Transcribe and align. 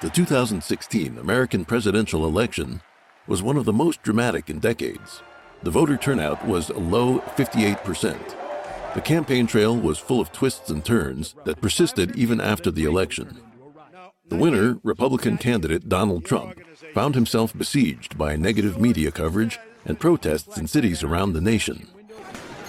The 0.00 0.08
2016 0.08 1.18
American 1.18 1.66
presidential 1.66 2.24
election 2.24 2.80
was 3.26 3.42
one 3.42 3.58
of 3.58 3.66
the 3.66 3.72
most 3.74 4.02
dramatic 4.02 4.48
in 4.48 4.58
decades. 4.58 5.20
The 5.62 5.70
voter 5.70 5.98
turnout 5.98 6.46
was 6.46 6.70
a 6.70 6.78
low 6.78 7.18
58%. 7.36 8.94
The 8.94 9.00
campaign 9.02 9.46
trail 9.46 9.76
was 9.76 9.98
full 9.98 10.18
of 10.18 10.32
twists 10.32 10.70
and 10.70 10.82
turns 10.82 11.34
that 11.44 11.60
persisted 11.60 12.16
even 12.16 12.40
after 12.40 12.70
the 12.70 12.84
election. 12.84 13.42
The 14.28 14.36
winner, 14.36 14.78
Republican 14.82 15.36
candidate 15.36 15.90
Donald 15.90 16.24
Trump, 16.24 16.58
found 16.94 17.14
himself 17.14 17.52
besieged 17.54 18.16
by 18.16 18.36
negative 18.36 18.80
media 18.80 19.10
coverage 19.10 19.58
and 19.84 20.00
protests 20.00 20.56
in 20.56 20.66
cities 20.66 21.02
around 21.02 21.34
the 21.34 21.42
nation. 21.42 21.86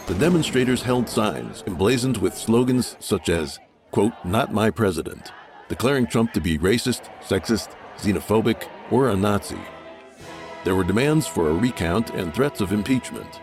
The 0.07 0.15
demonstrators 0.15 0.81
held 0.81 1.07
signs 1.07 1.63
emblazoned 1.65 2.17
with 2.17 2.37
slogans 2.37 2.97
such 2.99 3.29
as, 3.29 3.57
quote, 3.91 4.11
not 4.25 4.53
my 4.53 4.69
president, 4.69 5.31
declaring 5.71 6.05
Trump 6.05 6.33
to 6.33 6.41
be 6.41 6.57
racist, 6.57 7.03
sexist, 7.21 7.69
xenophobic, 7.97 8.67
or 8.91 9.07
a 9.07 9.15
Nazi. 9.15 9.57
There 10.65 10.75
were 10.75 10.83
demands 10.83 11.25
for 11.25 11.47
a 11.49 11.53
recount 11.53 12.09
and 12.09 12.33
threats 12.33 12.59
of 12.59 12.73
impeachment. 12.73 13.39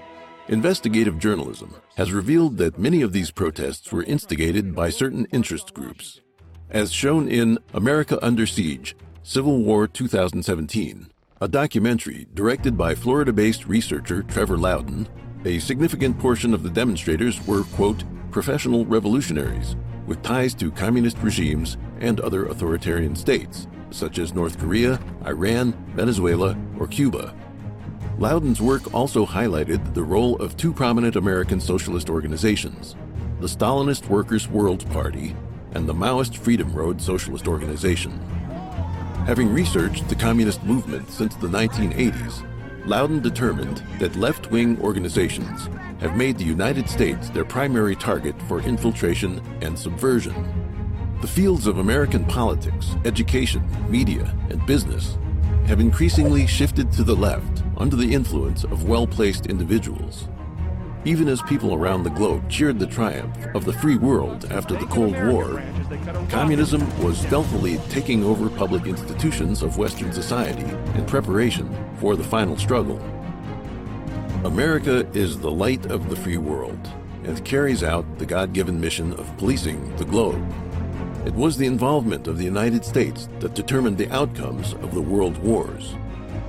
Investigative 0.48 1.18
journalism 1.18 1.74
has 1.96 2.12
revealed 2.12 2.58
that 2.58 2.78
many 2.78 3.00
of 3.00 3.14
these 3.14 3.30
protests 3.30 3.90
were 3.90 4.02
instigated 4.02 4.74
by 4.74 4.90
certain 4.90 5.24
interest 5.32 5.72
groups. 5.72 6.20
As 6.68 6.92
shown 6.92 7.28
in 7.28 7.58
America 7.72 8.22
Under 8.22 8.46
Siege 8.46 8.94
Civil 9.22 9.62
War 9.62 9.88
2017, 9.88 11.10
a 11.40 11.48
documentary 11.48 12.26
directed 12.34 12.76
by 12.76 12.94
Florida 12.94 13.32
based 13.32 13.66
researcher 13.66 14.22
Trevor 14.22 14.58
Loudon, 14.58 15.08
a 15.46 15.58
significant 15.60 16.18
portion 16.18 16.52
of 16.52 16.62
the 16.62 16.68
demonstrators 16.68 17.46
were, 17.46 17.64
quote, 17.64 18.04
professional 18.30 18.84
revolutionaries 18.84 19.76
with 20.08 20.22
ties 20.22 20.54
to 20.54 20.72
communist 20.72 21.18
regimes 21.18 21.76
and 22.00 22.18
other 22.20 22.46
authoritarian 22.46 23.14
states, 23.14 23.68
such 23.90 24.18
as 24.18 24.34
North 24.34 24.58
Korea, 24.58 24.98
Iran, 25.26 25.72
Venezuela, 25.94 26.56
or 26.80 26.88
Cuba. 26.88 27.34
Loudon's 28.18 28.60
work 28.60 28.92
also 28.92 29.24
highlighted 29.24 29.94
the 29.94 30.02
role 30.02 30.36
of 30.36 30.56
two 30.56 30.72
prominent 30.72 31.14
American 31.14 31.60
socialist 31.60 32.10
organizations, 32.10 32.96
the 33.38 33.46
Stalinist 33.46 34.08
Workers' 34.08 34.48
World 34.48 34.90
Party 34.90 35.36
and 35.72 35.86
the 35.86 35.94
Maoist 35.94 36.36
Freedom 36.36 36.72
Road 36.72 37.00
Socialist 37.00 37.46
Organization. 37.46 38.18
Having 39.26 39.52
researched 39.52 40.08
the 40.08 40.14
communist 40.14 40.64
movement 40.64 41.10
since 41.10 41.36
the 41.36 41.46
1980s, 41.46 42.44
Loudon 42.88 43.20
determined 43.20 43.82
that 43.98 44.16
left 44.16 44.50
wing 44.50 44.80
organizations 44.80 45.68
have 46.00 46.16
made 46.16 46.38
the 46.38 46.44
United 46.44 46.88
States 46.88 47.28
their 47.28 47.44
primary 47.44 47.94
target 47.94 48.34
for 48.48 48.62
infiltration 48.62 49.42
and 49.60 49.78
subversion. 49.78 50.34
The 51.20 51.26
fields 51.26 51.66
of 51.66 51.80
American 51.80 52.24
politics, 52.24 52.96
education, 53.04 53.62
media, 53.90 54.34
and 54.48 54.64
business 54.64 55.18
have 55.66 55.80
increasingly 55.80 56.46
shifted 56.46 56.90
to 56.92 57.04
the 57.04 57.14
left 57.14 57.62
under 57.76 57.94
the 57.94 58.14
influence 58.14 58.64
of 58.64 58.88
well 58.88 59.06
placed 59.06 59.48
individuals. 59.48 60.26
Even 61.04 61.28
as 61.28 61.42
people 61.42 61.74
around 61.74 62.04
the 62.04 62.10
globe 62.10 62.48
cheered 62.48 62.78
the 62.78 62.86
triumph 62.86 63.36
of 63.54 63.66
the 63.66 63.72
free 63.74 63.98
world 63.98 64.46
after 64.50 64.74
the 64.74 64.86
Cold 64.86 65.12
War, 65.26 65.62
communism 66.28 66.82
was 67.02 67.18
stealthily 67.18 67.78
taking 67.88 68.24
over 68.24 68.48
public 68.50 68.86
institutions 68.86 69.62
of 69.62 69.78
Western 69.78 70.12
society 70.12 70.64
in 70.94 71.06
preparation 71.06 71.74
for 71.98 72.16
the 72.16 72.24
final 72.24 72.56
struggle. 72.56 72.98
America 74.44 75.06
is 75.14 75.38
the 75.38 75.50
light 75.50 75.86
of 75.86 76.08
the 76.08 76.16
free 76.16 76.36
world 76.36 76.78
and 77.24 77.44
carries 77.44 77.82
out 77.82 78.18
the 78.18 78.26
God 78.26 78.52
given 78.52 78.80
mission 78.80 79.12
of 79.14 79.36
policing 79.36 79.96
the 79.96 80.04
globe. 80.04 80.42
It 81.26 81.34
was 81.34 81.56
the 81.56 81.66
involvement 81.66 82.28
of 82.28 82.38
the 82.38 82.44
United 82.44 82.84
States 82.84 83.28
that 83.40 83.54
determined 83.54 83.98
the 83.98 84.10
outcomes 84.10 84.74
of 84.74 84.94
the 84.94 85.02
world 85.02 85.36
wars. 85.38 85.94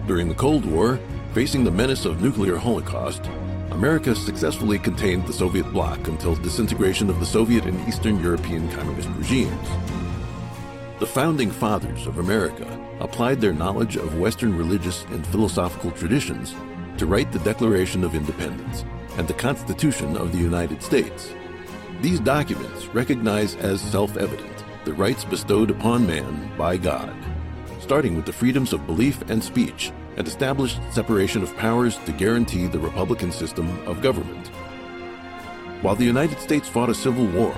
During 0.08 0.30
the 0.30 0.36
Cold 0.36 0.66
War, 0.66 1.00
facing 1.34 1.63
the 1.63 1.72
menace 1.72 2.06
of 2.06 2.22
nuclear 2.22 2.56
holocaust, 2.56 3.30
America 3.72 4.16
successfully 4.16 4.80
contained 4.80 5.25
the 5.25 5.34
Soviet 5.34 5.72
bloc 5.72 6.07
until 6.07 6.35
disintegration 6.35 7.09
of 7.09 7.19
the 7.19 7.25
Soviet 7.25 7.66
and 7.66 7.88
Eastern 7.88 8.22
European 8.22 8.69
communist 8.72 9.09
regimes. 9.09 9.69
The 11.00 11.06
founding 11.06 11.52
fathers 11.52 12.07
of 12.07 12.18
America 12.18 12.68
applied 13.00 13.40
their 13.40 13.53
knowledge 13.53 13.96
of 13.96 14.19
Western 14.19 14.57
religious 14.57 15.06
and 15.12 15.25
philosophical 15.28 15.91
traditions 15.91 16.56
to 16.97 17.06
write 17.06 17.31
the 17.31 17.40
Declaration 17.40 18.03
of 18.03 18.16
Independence 18.16 18.84
and 19.18 19.28
the 19.28 19.34
Constitution 19.34 20.18
of 20.18 20.31
the 20.31 20.38
United 20.38 20.84
States. 20.84 21.34
These 22.01 22.19
documents 22.19 22.88
recognize 22.88 23.56
as 23.56 23.81
self 23.81 24.18
evident 24.18 24.63
the 24.84 24.94
rights 24.94 25.24
bestowed 25.24 25.69
upon 25.69 26.07
man 26.07 26.51
by 26.57 26.75
God, 26.75 27.16
starting 27.80 28.16
with 28.16 28.25
the 28.25 28.34
freedoms 28.34 28.74
of 28.74 28.88
belief 28.88 29.22
and 29.30 29.44
speech, 29.44 29.91
and 30.19 30.28
established 30.28 30.80
separation 30.91 31.41
of 31.41 31.57
powers 31.57 31.97
to 32.00 32.12
guarantee 32.12 32.68
the 32.68 32.78
Republican 32.78 33.31
system 33.31 33.68
of 33.88 34.02
government. 34.02 34.47
While 35.81 35.96
the 35.96 36.06
United 36.06 36.40
States 36.40 36.68
fought 36.68 36.90
a 36.90 36.94
civil 36.94 37.25
war, 37.28 37.56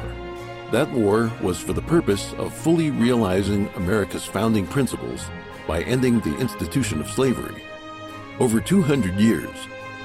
that 0.71 0.89
war 0.91 1.31
was 1.41 1.59
for 1.59 1.73
the 1.73 1.81
purpose 1.81 2.33
of 2.33 2.53
fully 2.53 2.91
realizing 2.91 3.67
America's 3.75 4.25
founding 4.25 4.67
principles 4.67 5.25
by 5.67 5.81
ending 5.81 6.19
the 6.19 6.37
institution 6.37 7.01
of 7.01 7.09
slavery. 7.09 7.63
Over 8.39 8.61
200 8.61 9.15
years, 9.15 9.49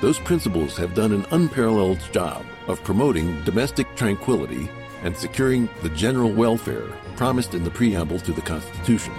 those 0.00 0.18
principles 0.18 0.76
have 0.78 0.94
done 0.94 1.12
an 1.12 1.26
unparalleled 1.30 2.00
job 2.10 2.44
of 2.68 2.82
promoting 2.82 3.42
domestic 3.44 3.94
tranquility 3.96 4.68
and 5.02 5.16
securing 5.16 5.68
the 5.82 5.90
general 5.90 6.32
welfare 6.32 6.88
promised 7.16 7.54
in 7.54 7.64
the 7.64 7.70
preamble 7.70 8.18
to 8.20 8.32
the 8.32 8.42
Constitution. 8.42 9.12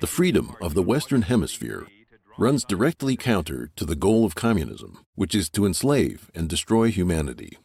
The 0.00 0.06
freedom 0.06 0.56
of 0.62 0.72
the 0.72 0.82
Western 0.82 1.22
Hemisphere 1.22 1.86
runs 2.38 2.64
directly 2.64 3.18
counter 3.18 3.70
to 3.76 3.84
the 3.84 3.94
goal 3.94 4.24
of 4.24 4.34
communism, 4.34 5.04
which 5.14 5.34
is 5.34 5.50
to 5.50 5.66
enslave 5.66 6.30
and 6.34 6.48
destroy 6.48 6.88
humanity. 6.90 7.58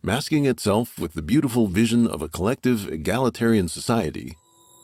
Masking 0.00 0.46
itself 0.46 0.96
with 0.96 1.14
the 1.14 1.22
beautiful 1.22 1.66
vision 1.66 2.06
of 2.06 2.22
a 2.22 2.28
collective 2.28 2.88
egalitarian 2.88 3.66
society, 3.66 4.36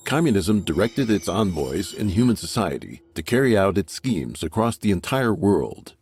communism 0.07 0.63
directed 0.63 1.09
its 1.09 1.29
envoys 1.29 1.95
in 1.95 2.09
human 2.09 2.35
society 2.35 3.01
to 3.15 3.23
carry 3.23 3.57
out 3.57 3.79
its 3.79 3.93
schemes 3.93 4.43
across 4.43 4.77
the 4.77 4.91
entire 4.91 5.33
world. 5.33 5.95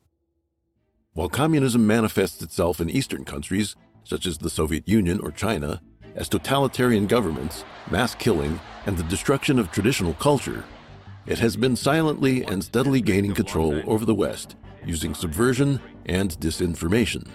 While 1.12 1.28
communism 1.28 1.86
manifests 1.86 2.40
itself 2.40 2.80
in 2.80 2.88
Eastern 2.88 3.26
countries, 3.26 3.76
such 4.04 4.24
as 4.24 4.38
the 4.38 4.48
Soviet 4.48 4.88
Union 4.88 5.20
or 5.20 5.30
China, 5.30 5.82
as 6.14 6.30
totalitarian 6.30 7.06
governments, 7.06 7.66
mass 7.90 8.14
killing, 8.14 8.58
and 8.86 8.96
the 8.96 9.02
destruction 9.02 9.58
of 9.58 9.70
traditional 9.70 10.14
culture, 10.14 10.64
it 11.26 11.38
has 11.38 11.56
been 11.56 11.76
silently 11.76 12.44
and 12.44 12.62
steadily 12.62 13.00
gaining 13.00 13.34
control 13.34 13.80
over 13.86 14.04
the 14.04 14.14
West 14.14 14.56
using 14.84 15.14
subversion 15.14 15.80
and 16.06 16.30
disinformation. 16.38 17.28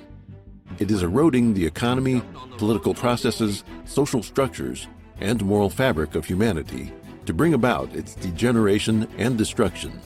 It 0.79 0.89
is 0.89 1.03
eroding 1.03 1.53
the 1.53 1.65
economy, 1.65 2.21
political 2.57 2.93
processes, 2.93 3.63
social 3.85 4.23
structures, 4.23 4.87
and 5.19 5.43
moral 5.43 5.69
fabric 5.69 6.15
of 6.15 6.25
humanity 6.25 6.93
to 7.25 7.33
bring 7.33 7.53
about 7.53 7.93
its 7.93 8.15
degeneration 8.15 9.07
and 9.17 9.37
destruction. 9.37 9.99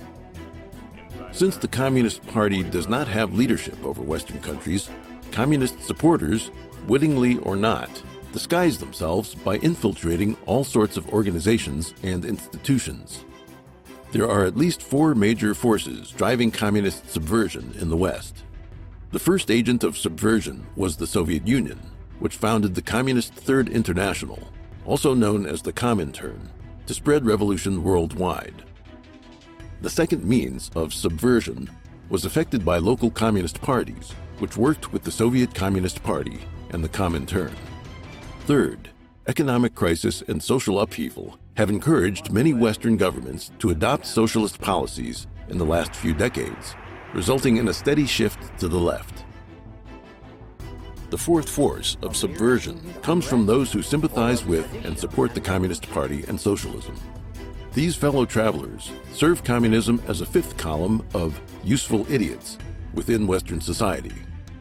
Since 1.32 1.58
the 1.58 1.68
Communist 1.68 2.26
Party 2.28 2.64
does 2.64 2.88
not 2.88 3.08
have 3.08 3.36
leadership 3.36 3.84
over 3.86 4.02
Western 4.02 4.40
countries, 4.40 4.90
communist 5.32 5.82
supporters, 5.84 6.50
wittingly 6.88 7.38
or 7.40 7.56
not, 7.56 7.90
disguise 8.32 8.80
themselves 8.80 9.36
by 9.36 9.58
infiltrating 9.58 10.36
all 10.46 10.64
sorts 10.64 10.98
of 10.98 11.08
organizations 11.10 11.94
and 12.04 12.26
institutions. 12.26 13.24
There 14.16 14.32
are 14.32 14.46
at 14.46 14.56
least 14.56 14.82
four 14.82 15.14
major 15.14 15.54
forces 15.54 16.10
driving 16.10 16.50
communist 16.50 17.12
subversion 17.12 17.76
in 17.82 17.90
the 17.90 17.98
West. 17.98 18.46
The 19.12 19.20
first 19.20 19.52
agent 19.52 19.84
of 19.84 19.98
subversion 19.98 20.66
was 20.78 20.96
the 20.96 21.06
Soviet 21.06 21.46
Union, 21.46 21.82
which 22.20 22.38
founded 22.38 22.76
the 22.76 22.82
Communist 22.82 23.34
Third 23.34 23.68
International, 23.68 24.40
also 24.86 25.14
known 25.14 25.46
as 25.46 25.62
the 25.62 25.74
Comintern, 25.74 26.48
to 26.86 26.94
spread 26.94 27.26
revolution 27.26 27.84
worldwide. 27.84 28.64
The 29.82 29.90
second 29.90 30.24
means 30.24 30.72
of 30.78 30.94
subversion 30.94 31.70
was 32.08 32.24
effected 32.24 32.64
by 32.64 32.78
local 32.78 33.12
communist 33.12 33.62
parties, 33.62 34.14
which 34.40 34.56
worked 34.56 34.94
with 34.94 35.04
the 35.04 35.12
Soviet 35.12 35.54
Communist 35.54 36.02
Party 36.04 36.40
and 36.70 36.82
the 36.82 36.88
Comintern. 36.88 37.54
Third, 38.46 38.92
economic 39.28 39.76
crisis 39.76 40.22
and 40.22 40.42
social 40.42 40.80
upheaval 40.80 41.38
have 41.56 41.70
encouraged 41.70 42.32
many 42.32 42.54
Western 42.54 42.98
governments 42.98 43.52
to 43.60 43.70
adopt 43.70 44.06
socialist 44.06 44.60
policies 44.60 45.28
in 45.50 45.58
the 45.58 45.66
last 45.66 45.96
few 45.96 46.14
decades, 46.14 46.76
resulting 47.14 47.58
in 47.58 47.68
a 47.70 47.74
steady 47.74 48.06
shift 48.06 48.58
to 48.60 48.68
the 48.68 48.78
left. 48.78 49.24
The 51.12 51.18
fourth 51.18 51.48
force 51.48 51.96
of 52.02 52.16
subversion 52.16 52.94
comes 53.02 53.26
from 53.26 53.46
those 53.46 53.72
who 53.72 53.82
sympathize 53.82 54.44
with 54.44 54.68
and 54.84 54.98
support 54.98 55.34
the 55.34 55.42
Communist 55.42 55.90
Party 55.90 56.26
and 56.28 56.40
socialism. 56.40 56.96
These 57.74 57.96
fellow 57.96 58.26
travelers 58.26 58.92
serve 59.14 59.44
communism 59.44 60.02
as 60.08 60.22
a 60.22 60.26
fifth 60.26 60.58
column 60.58 61.06
of 61.14 61.40
useful 61.64 62.12
idiots 62.12 62.58
within 62.94 63.28
Western 63.28 63.62
society, 63.62 64.14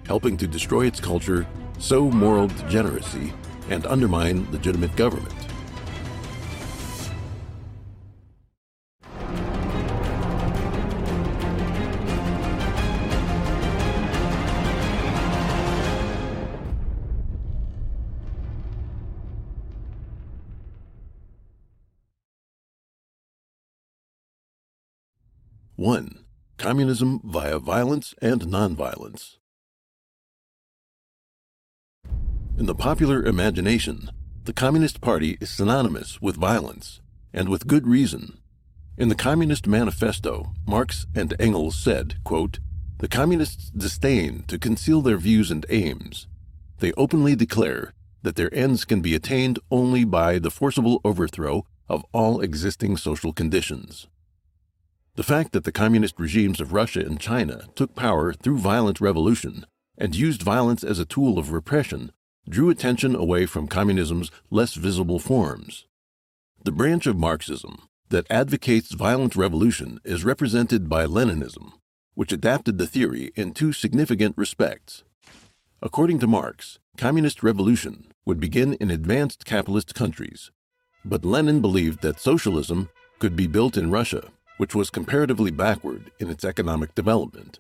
helping 0.07 0.37
to 0.37 0.47
destroy 0.47 0.87
its 0.87 1.01
culture, 1.01 1.47
sow 1.79 2.11
moral 2.11 2.49
degeneracy, 2.49 3.33
and 3.71 3.87
undermine 3.87 4.51
legitimate 4.53 4.95
government. 4.97 5.54
One, 25.85 26.25
communism 26.57 27.21
via 27.23 27.59
violence 27.59 28.15
and 28.23 28.41
nonviolence. 28.41 29.37
In 32.57 32.65
the 32.65 32.75
popular 32.75 33.23
imagination, 33.23 34.09
the 34.45 34.55
Communist 34.55 35.03
Party 35.03 35.37
is 35.43 35.51
synonymous 35.51 36.23
with 36.23 36.39
violence, 36.39 37.03
and 37.35 37.51
with 37.51 37.67
good 37.67 37.87
reason. 37.87 38.39
In 38.97 39.11
the 39.11 39.15
Communist 39.15 39.67
Manifesto, 39.67 40.55
Marx 40.67 41.05
and 41.15 41.35
Engels 41.39 41.77
said, 41.77 42.15
quote, 42.25 42.61
The 43.01 43.09
Communists 43.09 43.69
disdain 43.69 44.45
to 44.45 44.59
conceal 44.59 45.03
their 45.03 45.19
views 45.19 45.51
and 45.51 45.67
aims. 45.69 46.29
They 46.79 46.95
openly 46.95 47.37
declare 47.37 47.93
that 48.23 48.37
their 48.37 48.55
ends 48.55 48.87
can 48.87 49.03
be 49.03 49.15
attained 49.15 49.59
only 49.71 50.05
by 50.05 50.39
the 50.39 50.51
forcible 50.51 51.03
overthrow 51.05 51.67
of 51.91 52.07
all 52.15 52.41
existing 52.41 52.97
social 52.97 53.35
conditions. 53.35 54.07
The 55.17 55.23
fact 55.23 55.53
that 55.53 55.63
the 55.63 55.71
communist 55.71 56.19
regimes 56.19 56.61
of 56.61 56.73
Russia 56.73 57.01
and 57.01 57.21
China 57.21 57.69
took 57.77 57.95
power 57.95 58.33
through 58.33 58.59
violent 58.59 59.01
revolution 59.01 59.65
and 59.97 60.17
used 60.17 60.43
violence 60.43 60.83
as 60.83 60.99
a 60.99 61.05
tool 61.05 61.39
of 61.39 61.53
repression 61.53 62.11
drew 62.49 62.69
attention 62.69 63.15
away 63.15 63.47
from 63.47 63.69
communism's 63.69 64.33
less 64.51 64.75
visible 64.75 65.21
forms. 65.21 65.87
The 66.65 66.73
branch 66.73 67.07
of 67.07 67.17
Marxism 67.17 67.89
that 68.09 68.27
advocates 68.29 68.93
violent 68.93 69.37
revolution 69.37 70.01
is 70.05 70.25
represented 70.25 70.89
by 70.89 71.07
Leninism, 71.07 71.73
which 72.15 72.33
adapted 72.33 72.79
the 72.79 72.87
theory 72.87 73.31
in 73.37 73.55
two 73.55 73.73
significant 73.73 74.37
respects. 74.37 75.05
According 75.81 76.19
to 76.21 76.27
Marx, 76.27 76.81
communist 76.97 77.43
revolution 77.43 78.09
would 78.27 78.41
begin 78.41 78.75
in 78.75 78.91
advanced 78.91 79.45
capitalist 79.45 79.95
countries, 79.95 80.51
but 81.05 81.25
Lenin 81.25 81.61
believed 81.61 82.03
that 82.03 82.19
socialism 82.19 82.89
could 83.21 83.37
be 83.37 83.47
built 83.47 83.77
in 83.77 83.91
Russia, 83.91 84.31
which 84.57 84.75
was 84.75 84.91
comparatively 84.91 85.51
backward 85.51 86.11
in 86.19 86.31
its 86.31 86.45
economic 86.45 86.95
development. 86.95 87.59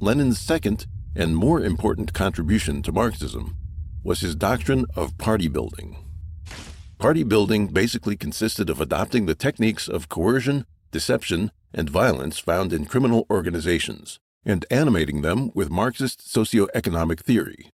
Lenin's 0.00 0.40
second 0.40 0.86
and 1.14 1.36
more 1.36 1.60
important 1.60 2.12
contribution 2.12 2.82
to 2.82 2.92
Marxism 2.92 3.56
was 4.02 4.20
his 4.20 4.34
doctrine 4.34 4.84
of 4.96 5.16
party 5.18 5.48
building. 5.48 5.96
Party 6.98 7.22
building 7.22 7.68
basically 7.68 8.16
consisted 8.16 8.70
of 8.70 8.80
adopting 8.80 9.26
the 9.26 9.34
techniques 9.34 9.88
of 9.88 10.08
coercion, 10.08 10.66
deception, 10.90 11.50
and 11.74 11.88
violence 11.88 12.38
found 12.38 12.72
in 12.72 12.86
criminal 12.86 13.26
organizations 13.30 14.18
and 14.44 14.66
animating 14.70 15.22
them 15.22 15.50
with 15.54 15.70
Marxist 15.70 16.28
socio-economic 16.28 17.20
theory. 17.20 17.70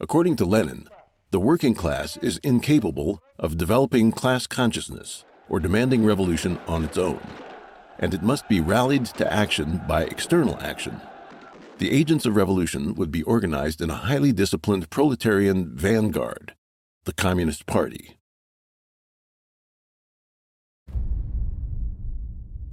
According 0.00 0.36
to 0.36 0.44
Lenin, 0.44 0.88
the 1.30 1.40
working 1.40 1.74
class 1.74 2.16
is 2.16 2.38
incapable 2.38 3.22
of 3.38 3.56
developing 3.56 4.10
class 4.10 4.46
consciousness 4.46 5.24
or 5.48 5.60
demanding 5.60 6.04
revolution 6.04 6.58
on 6.66 6.84
its 6.84 6.98
own, 6.98 7.20
and 8.00 8.12
it 8.12 8.22
must 8.22 8.48
be 8.48 8.60
rallied 8.60 9.06
to 9.06 9.32
action 9.32 9.80
by 9.86 10.02
external 10.02 10.58
action 10.60 11.00
the 11.80 11.90
agents 11.92 12.26
of 12.26 12.36
revolution 12.36 12.94
would 12.94 13.10
be 13.10 13.22
organized 13.22 13.80
in 13.80 13.88
a 13.88 13.94
highly 13.94 14.32
disciplined 14.32 14.90
proletarian 14.90 15.74
vanguard, 15.74 16.54
the 17.04 17.12
Communist 17.14 17.64
Party. 17.64 18.18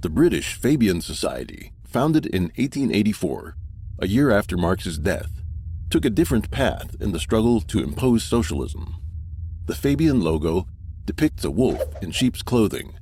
The 0.02 0.10
British 0.10 0.52
Fabian 0.52 1.00
Society, 1.00 1.72
founded 1.86 2.26
in 2.26 2.52
1884, 2.56 3.56
a 4.00 4.06
year 4.06 4.30
after 4.30 4.58
Marx's 4.58 4.98
death, 4.98 5.40
took 5.88 6.04
a 6.04 6.10
different 6.10 6.50
path 6.50 6.94
in 7.00 7.12
the 7.12 7.18
struggle 7.18 7.62
to 7.62 7.82
impose 7.82 8.22
socialism. 8.22 8.96
The 9.64 9.74
Fabian 9.74 10.20
logo 10.20 10.66
depicts 11.06 11.46
a 11.46 11.50
wolf 11.50 11.82
in 12.02 12.10
sheep's 12.10 12.42
clothing, 12.42 12.97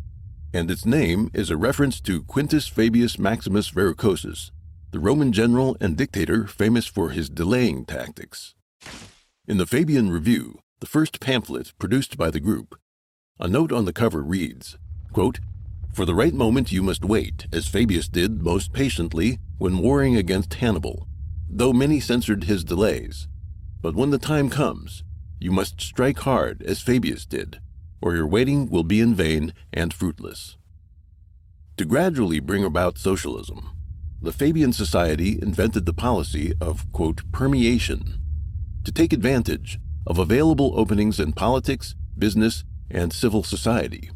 and 0.56 0.70
its 0.70 0.87
name 0.87 1.31
is 1.35 1.50
a 1.50 1.56
reference 1.56 2.00
to 2.00 2.23
Quintus 2.23 2.67
Fabius 2.67 3.19
Maximus 3.19 3.69
Verrucosus, 3.69 4.53
the 4.91 4.99
Roman 4.99 5.31
general 5.31 5.76
and 5.82 5.99
dictator 5.99 6.47
famous 6.47 6.87
for 6.87 7.11
his 7.11 7.29
delaying 7.29 7.85
tactics. 7.85 8.55
In 9.47 9.58
the 9.58 9.67
Fabian 9.67 10.11
Review, 10.11 10.61
the 10.81 10.87
first 10.87 11.20
pamphlet 11.20 11.75
produced 11.79 12.17
by 12.17 12.31
the 12.31 12.41
group, 12.41 12.81
a 13.38 13.47
note 13.47 13.70
on 13.70 13.85
the 13.85 13.93
cover 13.93 14.23
reads, 14.23 14.79
quote, 15.12 15.41
For 15.93 16.06
the 16.06 16.14
right 16.14 16.32
moment 16.32 16.73
you 16.73 16.82
must 16.82 17.05
wait, 17.05 17.47
as 17.53 17.69
Fabius 17.69 18.08
did 18.08 18.43
most 18.43 18.73
patiently 18.73 19.38
when 19.58 19.81
warring 19.81 20.17
against 20.17 20.55
Hannibal, 20.55 21.06
though 21.50 21.75
many 21.75 22.00
censored 22.00 22.44
his 22.44 22.64
delays. 22.64 23.29
But 23.82 23.94
when 23.94 24.08
the 24.08 24.19
time 24.19 24.49
comes, 24.49 25.05
you 25.38 25.50
must 25.50 25.82
strike 25.82 26.20
hard, 26.20 26.62
as 26.62 26.81
Fabius 26.81 27.26
did, 27.26 27.61
or 28.00 28.14
your 28.14 28.26
waiting 28.26 28.69
will 28.69 28.84
be 28.84 29.00
in 29.00 29.14
vain 29.14 29.52
and 29.72 29.93
fruitless. 29.93 30.56
To 31.76 31.84
gradually 31.84 32.40
bring 32.40 32.64
about 32.64 32.98
socialism, 32.98 33.70
the 34.20 34.32
Fabian 34.32 34.72
Society 34.72 35.38
invented 35.40 35.84
the 35.84 35.93
policy 35.93 36.52
of, 36.60 36.90
quote, 36.93 37.31
permeation 37.32 38.19
to 38.84 38.93
take 38.93 39.12
advantage 39.12 39.78
of 40.06 40.19
available 40.19 40.72
openings 40.76 41.20
in 41.20 41.32
politics, 41.32 41.94
business, 42.16 42.64
and 42.90 43.12
civil 43.12 43.43
society. 43.43 44.10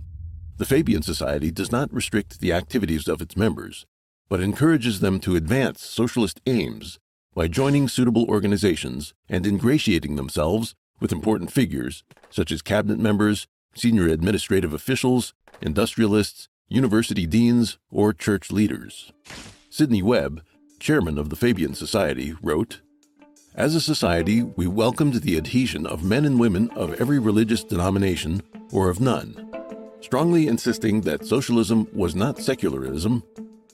The 0.56 0.64
Fabian 0.64 1.02
Society 1.02 1.50
does 1.50 1.72
not 1.72 1.92
restrict 1.92 2.40
the 2.40 2.52
activities 2.52 3.08
of 3.08 3.20
its 3.20 3.36
members, 3.36 3.86
but 4.28 4.40
encourages 4.40 5.00
them 5.00 5.18
to 5.20 5.36
advance 5.36 5.82
socialist 5.82 6.40
aims 6.46 6.98
by 7.34 7.48
joining 7.48 7.88
suitable 7.88 8.24
organizations 8.26 9.12
and 9.28 9.46
ingratiating 9.46 10.16
themselves 10.16 10.74
with 11.00 11.12
important 11.12 11.50
figures 11.50 12.04
such 12.30 12.52
as 12.52 12.62
cabinet 12.62 12.98
members, 12.98 13.46
senior 13.74 14.08
administrative 14.08 14.72
officials, 14.72 15.34
industrialists, 15.60 16.48
university 16.68 17.26
deans, 17.26 17.78
or 17.90 18.12
church 18.12 18.50
leaders. 18.50 19.12
Sidney 19.68 20.02
Webb, 20.02 20.42
chairman 20.78 21.18
of 21.18 21.28
the 21.28 21.36
Fabian 21.36 21.74
Society, 21.74 22.34
wrote 22.42 22.80
As 23.54 23.74
a 23.74 23.80
society, 23.80 24.42
we 24.42 24.66
welcomed 24.66 25.14
the 25.14 25.36
adhesion 25.36 25.86
of 25.86 26.04
men 26.04 26.24
and 26.24 26.38
women 26.38 26.70
of 26.70 27.00
every 27.00 27.18
religious 27.18 27.64
denomination 27.64 28.42
or 28.72 28.88
of 28.88 29.00
none, 29.00 29.50
strongly 30.00 30.46
insisting 30.46 31.02
that 31.02 31.26
socialism 31.26 31.88
was 31.92 32.14
not 32.14 32.38
secularism, 32.38 33.22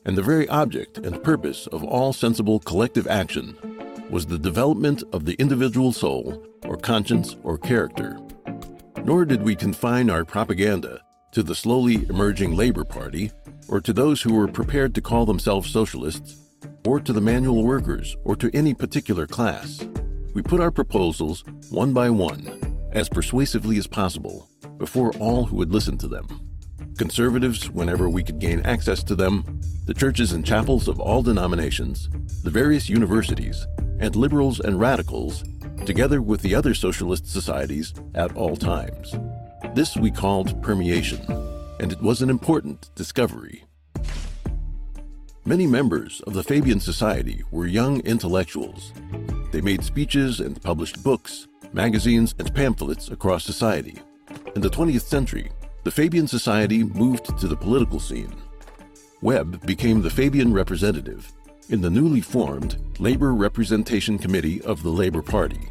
and 0.05 0.17
the 0.17 0.23
very 0.23 0.49
object 0.49 0.99
and 0.99 1.23
purpose 1.23 1.67
of 1.69 1.85
all 1.85 2.13
sensible 2.13 2.61
collective 2.61 3.07
action 3.07 3.57
was 4.11 4.27
the 4.27 4.39
development 4.39 5.03
of 5.13 5.25
the 5.25 5.35
individual 5.35 5.93
soul, 5.93 6.43
or 6.65 6.77
conscience, 6.77 7.37
or 7.43 7.59
character. 7.59 8.19
Nor 9.07 9.25
did 9.25 9.43
we 9.43 9.55
confine 9.55 10.11
our 10.11 10.25
propaganda 10.25 11.01
to 11.31 11.45
the 11.45 11.55
slowly 11.55 12.05
emerging 12.09 12.57
Labor 12.57 12.83
Party 12.83 13.31
or 13.69 13.81
to 13.81 13.93
those 13.93 14.21
who 14.21 14.35
were 14.35 14.49
prepared 14.49 14.97
to 14.97 15.01
call 15.01 15.25
themselves 15.25 15.71
socialists, 15.71 16.37
or 16.85 16.99
to 16.99 17.13
the 17.13 17.21
manual 17.21 17.63
workers, 17.63 18.17
or 18.25 18.35
to 18.35 18.51
any 18.53 18.75
particular 18.75 19.25
class. 19.25 19.87
We 20.35 20.43
put 20.43 20.61
our 20.61 20.73
proposals 20.73 21.45
one 21.71 21.93
by 21.93 22.11
one, 22.11 22.91
as 22.91 23.09
persuasively 23.09 23.79
as 23.79 23.87
possible, 23.87 24.49
before 24.77 25.13
all 25.19 25.45
who 25.45 25.55
would 25.55 25.71
listen 25.71 25.97
to 25.99 26.09
them. 26.09 26.27
Conservatives, 26.99 27.71
whenever 27.71 28.09
we 28.09 28.25
could 28.25 28.41
gain 28.41 28.59
access 28.67 29.05
to 29.05 29.15
them, 29.15 29.61
the 29.85 29.95
churches 29.95 30.33
and 30.33 30.45
chapels 30.45 30.89
of 30.89 30.99
all 30.99 31.23
denominations, 31.23 32.09
the 32.43 32.51
various 32.51 32.89
universities, 32.89 33.69
and 34.01 34.17
liberals 34.17 34.59
and 34.59 34.81
radicals, 34.81 35.45
together 35.85 36.23
with 36.23 36.41
the 36.43 36.55
other 36.55 36.75
socialist 36.75 37.27
societies 37.27 37.93
at 38.15 38.35
all 38.37 38.57
times. 38.57 39.15
This 39.75 39.97
we 39.97 40.11
called 40.11 40.63
permeation 40.63 41.21
and 41.79 41.93
it 41.93 42.01
was 42.01 42.23
an 42.23 42.31
important 42.31 42.91
discovery. 42.95 43.65
Many 45.45 45.67
members 45.67 46.21
of 46.23 46.33
the 46.33 46.43
Fabian 46.43 46.81
Society 46.81 47.43
were 47.51 47.67
young 47.67 48.01
intellectuals. 48.01 48.93
They 49.53 49.61
made 49.61 49.85
speeches 49.85 50.41
and 50.41 50.61
published 50.61 51.03
books, 51.05 51.47
magazines, 51.73 52.35
and 52.39 52.53
pamphlets 52.55 53.11
across 53.11 53.45
society. 53.45 53.99
In 54.55 54.63
the 54.63 54.71
20th 54.71 55.03
century, 55.03 55.51
the 55.85 55.91
Fabian 55.91 56.27
Society 56.27 56.83
moved 56.83 57.39
to 57.39 57.47
the 57.47 57.57
political 57.57 58.01
scene. 58.01 58.35
Webb 59.23 59.65
became 59.67 60.03
the 60.03 60.11
Fabian 60.11 60.53
representative 60.53 61.33
in 61.69 61.81
the 61.81 61.91
newly 61.91 62.21
formed 62.21 62.77
Labor 63.01 63.35
Representation 63.35 64.19
Committee 64.19 64.63
of 64.63 64.83
the 64.83 64.91
Labor 64.91 65.23
Party. 65.23 65.69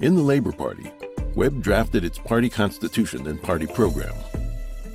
In 0.00 0.14
the 0.14 0.22
Labor 0.22 0.52
Party, 0.52 0.90
Webb 1.34 1.62
drafted 1.62 2.04
its 2.04 2.18
party 2.18 2.48
constitution 2.48 3.26
and 3.26 3.42
party 3.42 3.66
program. 3.66 4.14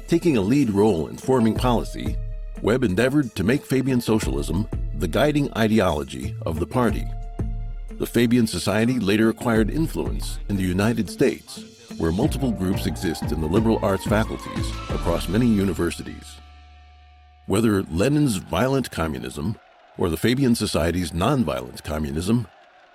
Taking 0.08 0.38
a 0.38 0.42
lead 0.42 0.72
role 0.72 1.08
in 1.08 1.18
forming 1.18 1.54
policy, 1.54 2.16
Webb 2.62 2.84
endeavored 2.84 3.36
to 3.36 3.44
make 3.44 3.64
Fabian 3.64 4.02
socialism 4.02 4.68
the 4.96 5.08
guiding 5.08 5.52
ideology 5.56 6.36
of 6.44 6.60
the 6.60 6.68
party. 6.68 7.06
The 7.92 8.08
Fabian 8.08 8.48
Society 8.48 9.00
later 9.00 9.30
acquired 9.30 9.70
influence 9.70 10.40
in 10.50 10.56
the 10.56 10.64
United 10.64 11.10
States, 11.10 11.64
where 11.98 12.12
multiple 12.12 12.52
groups 12.52 12.88
exist 12.88 13.32
in 13.32 13.42
the 13.42 13.48
liberal 13.48 13.80
arts 13.84 14.06
faculties 14.06 14.70
across 14.90 15.30
many 15.30 15.46
universities. 15.46 16.38
Whether 17.46 17.84
Lenin's 17.84 18.38
violent 18.38 18.90
communism 18.90 19.58
or 19.98 20.10
the 20.10 20.18
Fabian 20.18 20.56
Society's 20.56 21.12
nonviolent 21.12 21.84
communism, 21.84 22.48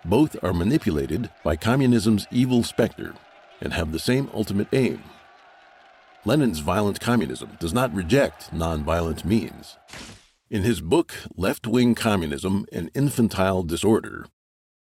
both 0.05 0.37
are 0.43 0.53
manipulated 0.53 1.31
by 1.45 1.57
communism's 1.57 2.27
evil 2.31 2.63
specter 2.63 3.15
and 3.61 3.73
have 3.73 3.93
the 3.93 3.99
same 3.99 4.31
ultimate 4.33 4.69
aim. 4.73 5.03
Lenin's 6.25 6.59
violent 6.61 7.01
communism 7.01 7.57
does 7.61 7.73
not 7.73 7.95
reject 7.95 8.53
nonviolent 8.53 9.25
means. 9.25 9.77
In 10.51 10.63
his 10.63 10.81
book, 10.81 11.15
Left 11.37 11.67
Wing 11.67 11.95
Communism 11.95 12.67
and 12.73 12.91
Infantile 12.95 13.63
Disorder, 13.63 14.27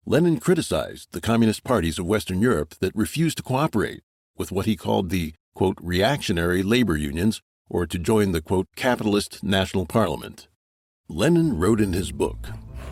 Lenin 0.07 0.41
criticized 0.41 1.09
the 1.13 1.21
communist 1.21 1.63
parties 1.63 1.99
of 1.99 2.07
Western 2.07 2.41
Europe 2.41 2.75
that 2.81 2.95
refused 2.95 3.37
to 3.37 3.43
cooperate 3.43 4.03
with 4.37 4.51
what 4.51 4.67
he 4.67 4.77
called 4.77 5.11
the, 5.11 5.35
quote, 5.55 5.77
reactionary 5.81 6.63
labor 6.63 6.97
unions 6.97 7.43
or 7.69 7.87
to 7.87 7.99
join 7.99 8.33
the, 8.33 8.41
quote, 8.41 8.67
capitalist 8.77 9.45
national 9.45 9.87
parliament. 9.87 10.49
Lenin 11.13 11.59
wrote 11.59 11.81
in 11.81 11.93
his 11.93 12.13
book, 12.13 12.49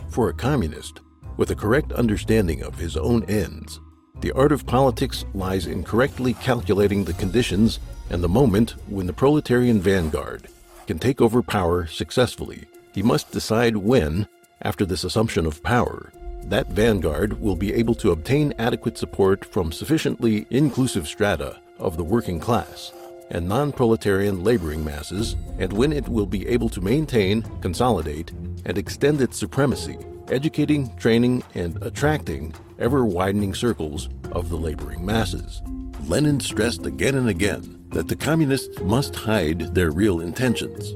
For 0.09 0.27
a 0.27 0.33
communist, 0.33 0.99
with 1.37 1.51
a 1.51 1.55
correct 1.55 1.93
understanding 1.93 2.61
of 2.61 2.77
his 2.77 2.97
own 2.97 3.23
ends, 3.23 3.79
the 4.19 4.33
art 4.33 4.51
of 4.51 4.65
politics 4.65 5.23
lies 5.33 5.67
in 5.67 5.85
correctly 5.85 6.33
calculating 6.33 7.05
the 7.05 7.13
conditions 7.13 7.79
and 8.09 8.21
the 8.21 8.27
moment 8.27 8.71
when 8.87 9.07
the 9.07 9.13
proletarian 9.13 9.79
vanguard 9.79 10.49
can 10.85 10.99
take 10.99 11.21
over 11.21 11.41
power 11.41 11.87
successfully. 11.87 12.65
He 12.93 13.01
must 13.01 13.31
decide 13.31 13.77
when, 13.77 14.27
after 14.63 14.85
this 14.85 15.05
assumption 15.05 15.45
of 15.45 15.63
power, 15.63 16.11
that 16.43 16.67
vanguard 16.71 17.39
will 17.39 17.55
be 17.55 17.73
able 17.73 17.95
to 17.95 18.11
obtain 18.11 18.53
adequate 18.59 18.97
support 18.97 19.45
from 19.45 19.71
sufficiently 19.71 20.45
inclusive 20.49 21.07
strata 21.07 21.61
of 21.77 21.95
the 21.95 22.03
working 22.03 22.41
class 22.41 22.91
and 23.29 23.47
non 23.47 23.71
proletarian 23.71 24.43
laboring 24.43 24.83
masses, 24.83 25.35
and 25.57 25.71
when 25.73 25.93
it 25.93 26.07
will 26.07 26.25
be 26.25 26.47
able 26.47 26.69
to 26.69 26.81
maintain, 26.81 27.41
consolidate, 27.61 28.31
and 28.65 28.77
extend 28.77 29.21
its 29.21 29.37
supremacy, 29.37 29.97
educating, 30.29 30.95
training, 30.97 31.43
and 31.55 31.81
attracting 31.83 32.53
ever 32.79 33.05
widening 33.05 33.53
circles 33.53 34.09
of 34.31 34.49
the 34.49 34.57
laboring 34.57 35.05
masses. 35.05 35.61
Lenin 36.05 36.39
stressed 36.39 36.85
again 36.85 37.15
and 37.15 37.29
again 37.29 37.83
that 37.89 38.07
the 38.07 38.15
communists 38.15 38.79
must 38.81 39.15
hide 39.15 39.75
their 39.75 39.91
real 39.91 40.21
intentions. 40.21 40.93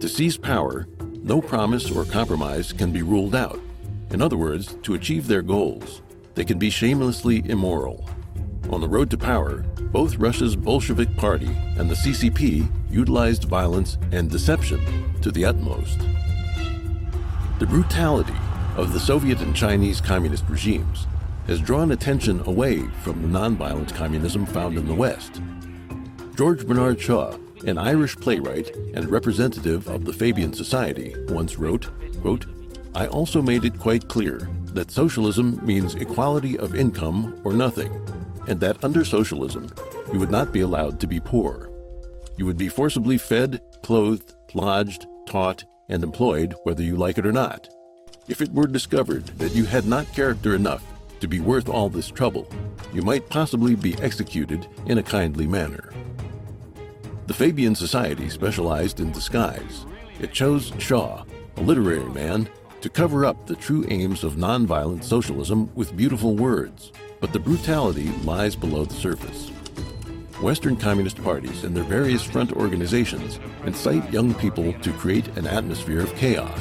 To 0.00 0.08
seize 0.08 0.36
power, 0.36 0.86
no 1.22 1.40
promise 1.40 1.90
or 1.90 2.04
compromise 2.04 2.72
can 2.72 2.92
be 2.92 3.02
ruled 3.02 3.34
out. 3.34 3.60
In 4.10 4.20
other 4.20 4.36
words, 4.36 4.76
to 4.82 4.94
achieve 4.94 5.26
their 5.26 5.42
goals, 5.42 6.02
they 6.34 6.44
can 6.44 6.58
be 6.58 6.70
shamelessly 6.70 7.42
immoral. 7.48 8.08
On 8.70 8.80
the 8.80 8.88
road 8.88 9.10
to 9.10 9.18
power, 9.18 9.58
both 9.92 10.16
Russia's 10.16 10.56
Bolshevik 10.56 11.16
Party 11.16 11.50
and 11.76 11.88
the 11.88 11.94
CCP 11.94 12.68
utilized 12.90 13.44
violence 13.44 13.98
and 14.10 14.30
deception 14.30 14.80
to 15.20 15.30
the 15.30 15.44
utmost. 15.44 16.00
The 17.58 17.66
brutality 17.66 18.34
of 18.76 18.92
the 18.92 19.00
Soviet 19.00 19.40
and 19.40 19.54
Chinese 19.54 20.00
communist 20.00 20.44
regimes 20.48 21.06
has 21.46 21.60
drawn 21.60 21.92
attention 21.92 22.42
away 22.46 22.80
from 23.02 23.22
the 23.22 23.38
nonviolent 23.38 23.94
communism 23.94 24.46
found 24.46 24.76
in 24.76 24.86
the 24.86 24.94
West. 24.94 25.40
George 26.34 26.66
Bernard 26.66 27.00
Shaw, 27.00 27.36
an 27.66 27.78
Irish 27.78 28.16
playwright 28.16 28.74
and 28.94 29.10
representative 29.10 29.86
of 29.88 30.04
the 30.04 30.12
Fabian 30.12 30.52
Society, 30.52 31.14
once 31.28 31.58
wrote, 31.58 31.88
quote, 32.22 32.46
I 32.94 33.06
also 33.08 33.42
made 33.42 33.64
it 33.64 33.78
quite 33.78 34.08
clear 34.08 34.48
that 34.66 34.90
socialism 34.90 35.64
means 35.64 35.94
equality 35.94 36.58
of 36.58 36.74
income 36.74 37.40
or 37.44 37.52
nothing, 37.52 37.92
and 38.46 38.60
that 38.60 38.82
under 38.84 39.04
socialism, 39.04 39.68
you 40.12 40.18
would 40.18 40.30
not 40.30 40.52
be 40.52 40.60
allowed 40.60 41.00
to 41.00 41.06
be 41.06 41.20
poor. 41.20 41.70
You 42.36 42.46
would 42.46 42.58
be 42.58 42.68
forcibly 42.68 43.18
fed, 43.18 43.60
clothed, 43.82 44.34
lodged, 44.54 45.06
taught, 45.26 45.64
and 45.88 46.02
employed 46.02 46.54
whether 46.64 46.82
you 46.82 46.96
like 46.96 47.18
it 47.18 47.26
or 47.26 47.32
not. 47.32 47.68
If 48.26 48.40
it 48.40 48.52
were 48.52 48.66
discovered 48.66 49.26
that 49.38 49.54
you 49.54 49.64
had 49.64 49.86
not 49.86 50.12
character 50.14 50.54
enough 50.54 50.82
to 51.20 51.28
be 51.28 51.40
worth 51.40 51.68
all 51.68 51.88
this 51.88 52.08
trouble, 52.08 52.48
you 52.92 53.02
might 53.02 53.28
possibly 53.28 53.74
be 53.74 53.98
executed 54.00 54.66
in 54.86 54.98
a 54.98 55.02
kindly 55.02 55.46
manner. 55.46 55.92
The 57.26 57.34
Fabian 57.34 57.74
Society 57.74 58.28
specialized 58.28 59.00
in 59.00 59.12
disguise. 59.12 59.86
It 60.20 60.32
chose 60.32 60.72
Shaw, 60.78 61.24
a 61.56 61.60
literary 61.60 62.10
man, 62.10 62.48
to 62.80 62.90
cover 62.90 63.24
up 63.24 63.46
the 63.46 63.56
true 63.56 63.86
aims 63.88 64.24
of 64.24 64.34
nonviolent 64.34 65.04
socialism 65.04 65.70
with 65.74 65.96
beautiful 65.96 66.36
words, 66.36 66.92
but 67.24 67.32
the 67.32 67.40
brutality 67.40 68.10
lies 68.22 68.54
below 68.54 68.84
the 68.84 68.92
surface. 68.92 69.48
Western 70.42 70.76
communist 70.76 71.24
parties 71.24 71.64
and 71.64 71.74
their 71.74 71.82
various 71.84 72.22
front 72.22 72.52
organizations 72.52 73.40
incite 73.64 74.12
young 74.12 74.34
people 74.34 74.74
to 74.80 74.92
create 74.92 75.26
an 75.38 75.46
atmosphere 75.46 76.00
of 76.00 76.14
chaos. 76.16 76.60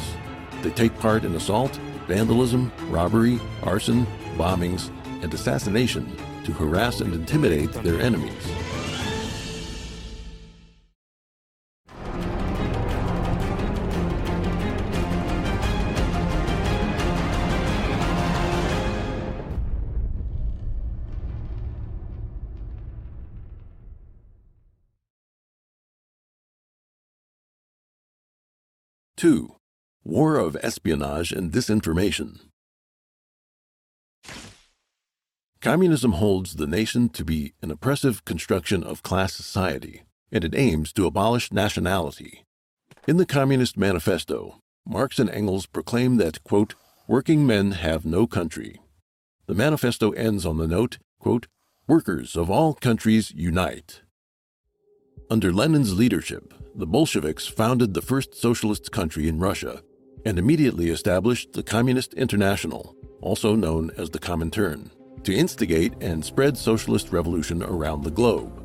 They 0.61 0.69
take 0.69 0.97
part 0.99 1.25
in 1.25 1.35
assault, 1.35 1.75
vandalism, 2.07 2.71
robbery, 2.87 3.41
arson, 3.63 4.07
bombings, 4.37 4.89
and 5.21 5.33
assassination 5.33 6.09
to 6.45 6.53
harass 6.53 7.01
and 7.01 7.13
intimidate 7.13 7.73
their 7.73 7.99
enemies. 7.99 8.47
Two, 29.23 29.55
War 30.03 30.35
of 30.35 30.57
Espionage 30.61 31.31
and 31.31 31.49
Disinformation. 31.49 32.41
Communism 35.61 36.11
holds 36.11 36.57
the 36.57 36.67
nation 36.67 37.07
to 37.07 37.23
be 37.23 37.53
an 37.61 37.71
oppressive 37.71 38.25
construction 38.25 38.83
of 38.83 39.01
class 39.01 39.31
society, 39.31 40.01
and 40.29 40.43
it 40.43 40.53
aims 40.53 40.91
to 40.91 41.05
abolish 41.05 41.53
nationality. 41.53 42.43
In 43.07 43.15
the 43.15 43.25
Communist 43.25 43.77
Manifesto, 43.77 44.59
Marx 44.85 45.19
and 45.19 45.29
Engels 45.29 45.67
proclaim 45.67 46.17
that, 46.17 46.43
quote, 46.43 46.75
working 47.07 47.47
men 47.47 47.71
have 47.71 48.05
no 48.05 48.27
country. 48.27 48.81
The 49.47 49.55
manifesto 49.55 50.11
ends 50.11 50.45
on 50.45 50.57
the 50.57 50.67
note, 50.67 50.97
quote, 51.21 51.47
workers 51.87 52.35
of 52.35 52.49
all 52.49 52.73
countries 52.73 53.31
unite. 53.31 54.01
Under 55.29 55.53
Lenin's 55.53 55.97
leadership, 55.97 56.53
the 56.75 56.85
Bolsheviks 56.85 57.47
founded 57.47 57.93
the 57.93 58.01
first 58.01 58.35
socialist 58.35 58.91
country 58.91 59.27
in 59.27 59.39
Russia 59.39 59.81
and 60.25 60.37
immediately 60.37 60.89
established 60.89 61.53
the 61.53 61.63
Communist 61.63 62.13
International, 62.13 62.95
also 63.21 63.55
known 63.55 63.91
as 63.97 64.09
the 64.09 64.19
Comintern 64.19 64.89
to 65.23 65.33
instigate 65.33 65.93
and 66.01 66.23
spread 66.23 66.57
socialist 66.57 67.11
revolution 67.11 67.63
around 67.63 68.03
the 68.03 68.11
globe. 68.11 68.61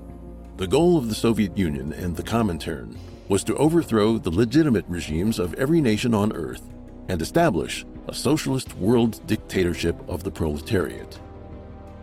The 0.56 0.66
goal 0.66 0.98
of 0.98 1.08
the 1.08 1.14
Soviet 1.14 1.56
Union 1.56 1.92
and 1.92 2.16
the 2.16 2.22
Comintern 2.22 2.96
was 3.28 3.44
to 3.44 3.56
overthrow 3.56 4.18
the 4.18 4.30
legitimate 4.30 4.84
regimes 4.88 5.38
of 5.38 5.54
every 5.54 5.80
nation 5.80 6.14
on 6.14 6.32
earth 6.32 6.62
and 7.08 7.22
establish 7.22 7.86
a 8.08 8.14
socialist 8.14 8.76
world 8.78 9.24
dictatorship 9.26 9.96
of 10.08 10.24
the 10.24 10.30
proletariat. 10.30 11.14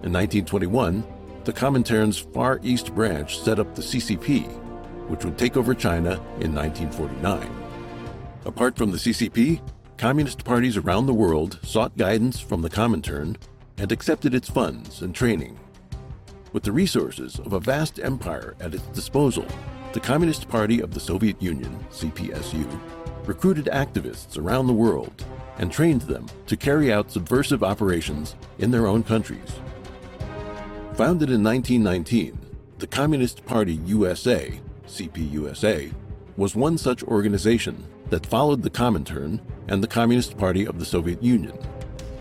In 0.04 0.14
1921, 0.14 1.04
the 1.46 1.54
Comintern's 1.54 2.18
Far 2.18 2.60
East 2.64 2.96
branch 2.96 3.40
set 3.40 3.60
up 3.60 3.76
the 3.76 3.82
CCP, 3.82 4.48
which 5.08 5.24
would 5.24 5.38
take 5.38 5.56
over 5.56 5.76
China 5.76 6.14
in 6.40 6.56
1949. 6.56 7.48
Apart 8.46 8.76
from 8.76 8.90
the 8.90 8.98
CCP, 8.98 9.62
communist 9.96 10.44
parties 10.44 10.76
around 10.76 11.06
the 11.06 11.14
world 11.14 11.60
sought 11.62 11.96
guidance 11.98 12.40
from 12.40 12.64
the 12.64 12.70
Comintern 12.70 13.36
and 13.78 13.92
accepted 13.92 14.34
its 14.34 14.50
funds 14.50 15.04
and 15.04 15.14
training. 15.14 15.60
With 16.52 16.64
the 16.64 16.72
resources 16.72 17.38
of 17.38 17.54
a 17.54 17.60
vast 17.60 18.00
empire 18.00 18.56
at 18.60 18.74
its 18.74 18.88
disposal, 18.88 19.46
the 19.94 20.00
Communist 20.00 20.50
Party 20.50 20.80
of 20.80 20.96
the 20.96 21.00
Soviet 21.00 21.40
Union, 21.40 21.78
CPSU, 21.92 22.68
recruited 23.28 23.66
activists 23.66 24.36
around 24.40 24.66
the 24.66 24.74
world 24.74 25.24
and 25.60 25.72
trained 25.72 26.02
them 26.02 26.26
to 26.48 26.58
carry 26.58 26.92
out 26.92 27.12
subversive 27.12 27.64
operations 27.64 28.36
in 28.58 28.72
their 28.72 28.88
own 28.88 29.04
countries. 29.04 29.60
Founded 30.98 31.30
in 31.30 31.44
1919, 31.44 32.40
the 32.78 32.88
Communist 32.88 33.46
Party 33.46 33.74
USA, 33.86 34.58
CPUSA, 34.88 35.94
was 36.38 36.56
one 36.56 36.78
such 36.78 37.04
organization 37.04 37.84
that 38.10 38.26
followed 38.26 38.64
the 38.64 38.70
Comintern 38.70 39.42
and 39.68 39.84
the 39.84 39.90
Communist 39.90 40.38
Party 40.38 40.66
of 40.66 40.80
the 40.80 40.86
Soviet 40.86 41.22
Union. 41.22 41.60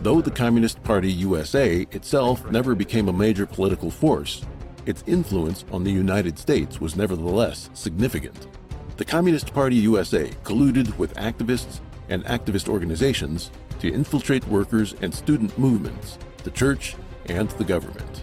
Though 0.00 0.21
the 0.21 0.33
Communist 0.33 0.83
Party 0.83 1.12
USA 1.12 1.87
itself 1.93 2.50
never 2.50 2.75
became 2.75 3.09
a 3.09 3.12
major 3.12 3.47
political 3.47 3.93
force, 3.93 4.45
its 4.87 5.04
influence 5.07 5.64
on 5.71 5.85
the 5.85 5.93
United 5.93 6.37
States 6.37 6.81
was 6.81 6.97
nevertheless 6.97 7.71
significant. 7.75 8.49
The 8.97 9.04
Communist 9.04 9.54
Party 9.54 9.76
USA 9.76 10.31
colluded 10.43 10.99
with 10.99 11.14
activists 11.14 11.78
and 12.09 12.25
activist 12.25 12.69
organizations 12.69 13.52
to 13.78 13.93
infiltrate 13.93 14.45
workers 14.49 14.97
and 15.00 15.14
student 15.14 15.57
movements, 15.57 16.19
the 16.43 16.50
church, 16.50 16.97
and 17.26 17.49
the 17.50 17.64
government. 17.64 18.13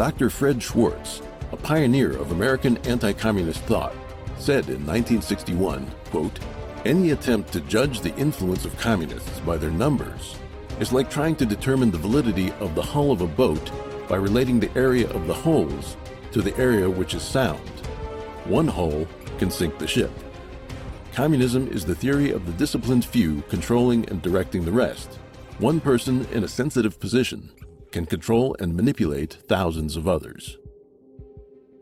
Dr. 0.00 0.30
Fred 0.30 0.62
Schwarz, 0.62 1.20
a 1.52 1.58
pioneer 1.58 2.12
of 2.12 2.32
American 2.32 2.78
anti 2.86 3.12
communist 3.12 3.60
thought, 3.64 3.94
said 4.38 4.70
in 4.70 4.86
1961 4.86 5.86
quote, 6.06 6.38
Any 6.86 7.10
attempt 7.10 7.52
to 7.52 7.60
judge 7.60 8.00
the 8.00 8.16
influence 8.16 8.64
of 8.64 8.78
communists 8.78 9.40
by 9.40 9.58
their 9.58 9.70
numbers 9.70 10.36
is 10.80 10.90
like 10.90 11.10
trying 11.10 11.36
to 11.36 11.44
determine 11.44 11.90
the 11.90 11.98
validity 11.98 12.50
of 12.60 12.74
the 12.74 12.80
hull 12.80 13.12
of 13.12 13.20
a 13.20 13.26
boat 13.26 13.70
by 14.08 14.16
relating 14.16 14.58
the 14.58 14.74
area 14.74 15.06
of 15.10 15.26
the 15.26 15.34
holes 15.34 15.98
to 16.32 16.40
the 16.40 16.56
area 16.56 16.88
which 16.88 17.12
is 17.12 17.20
sound. 17.22 17.68
One 18.46 18.68
hole 18.68 19.06
can 19.36 19.50
sink 19.50 19.76
the 19.76 19.86
ship. 19.86 20.12
Communism 21.12 21.68
is 21.68 21.84
the 21.84 21.94
theory 21.94 22.30
of 22.30 22.46
the 22.46 22.52
disciplined 22.52 23.04
few 23.04 23.42
controlling 23.50 24.08
and 24.08 24.22
directing 24.22 24.64
the 24.64 24.72
rest. 24.72 25.18
One 25.58 25.78
person 25.78 26.26
in 26.32 26.44
a 26.44 26.48
sensitive 26.48 26.98
position 26.98 27.50
can 27.90 28.06
control 28.06 28.56
and 28.60 28.74
manipulate 28.74 29.38
thousands 29.48 29.96
of 29.96 30.08
others. 30.08 30.58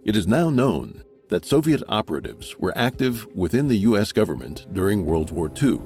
It 0.05 0.17
is 0.17 0.27
now 0.27 0.51
known 0.51 1.03
that 1.29 1.45
Soviet 1.45 1.83
operatives 1.89 2.59
were 2.59 2.77
active 2.77 3.27
within 3.35 3.69
the 3.69 3.79
U.S. 3.79 4.13
government 4.13 4.67
during 4.73 5.05
World 5.05 5.31
War 5.31 5.51
II. 5.61 5.81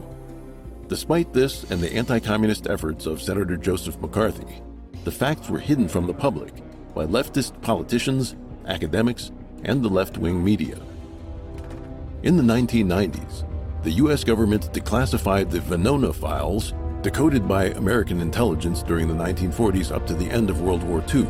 Despite 0.88 1.32
this 1.32 1.64
and 1.70 1.80
the 1.80 1.92
anti 1.92 2.20
communist 2.20 2.68
efforts 2.68 3.06
of 3.06 3.22
Senator 3.22 3.56
Joseph 3.56 3.98
McCarthy, 4.00 4.62
the 5.04 5.10
facts 5.10 5.48
were 5.48 5.58
hidden 5.58 5.88
from 5.88 6.06
the 6.06 6.14
public 6.14 6.52
by 6.94 7.06
leftist 7.06 7.60
politicians, 7.62 8.36
academics, 8.66 9.32
and 9.64 9.82
the 9.82 9.88
left 9.88 10.18
wing 10.18 10.44
media. 10.44 10.78
In 12.22 12.36
the 12.36 12.42
1990s, 12.42 13.44
the 13.82 13.92
U.S. 13.92 14.22
government 14.22 14.72
declassified 14.72 15.50
the 15.50 15.58
Venona 15.58 16.14
files 16.14 16.72
decoded 17.02 17.48
by 17.48 17.64
American 17.70 18.20
intelligence 18.20 18.82
during 18.82 19.08
the 19.08 19.14
1940s 19.14 19.90
up 19.90 20.06
to 20.06 20.14
the 20.14 20.30
end 20.30 20.48
of 20.48 20.62
World 20.62 20.84
War 20.84 21.04
II. 21.12 21.26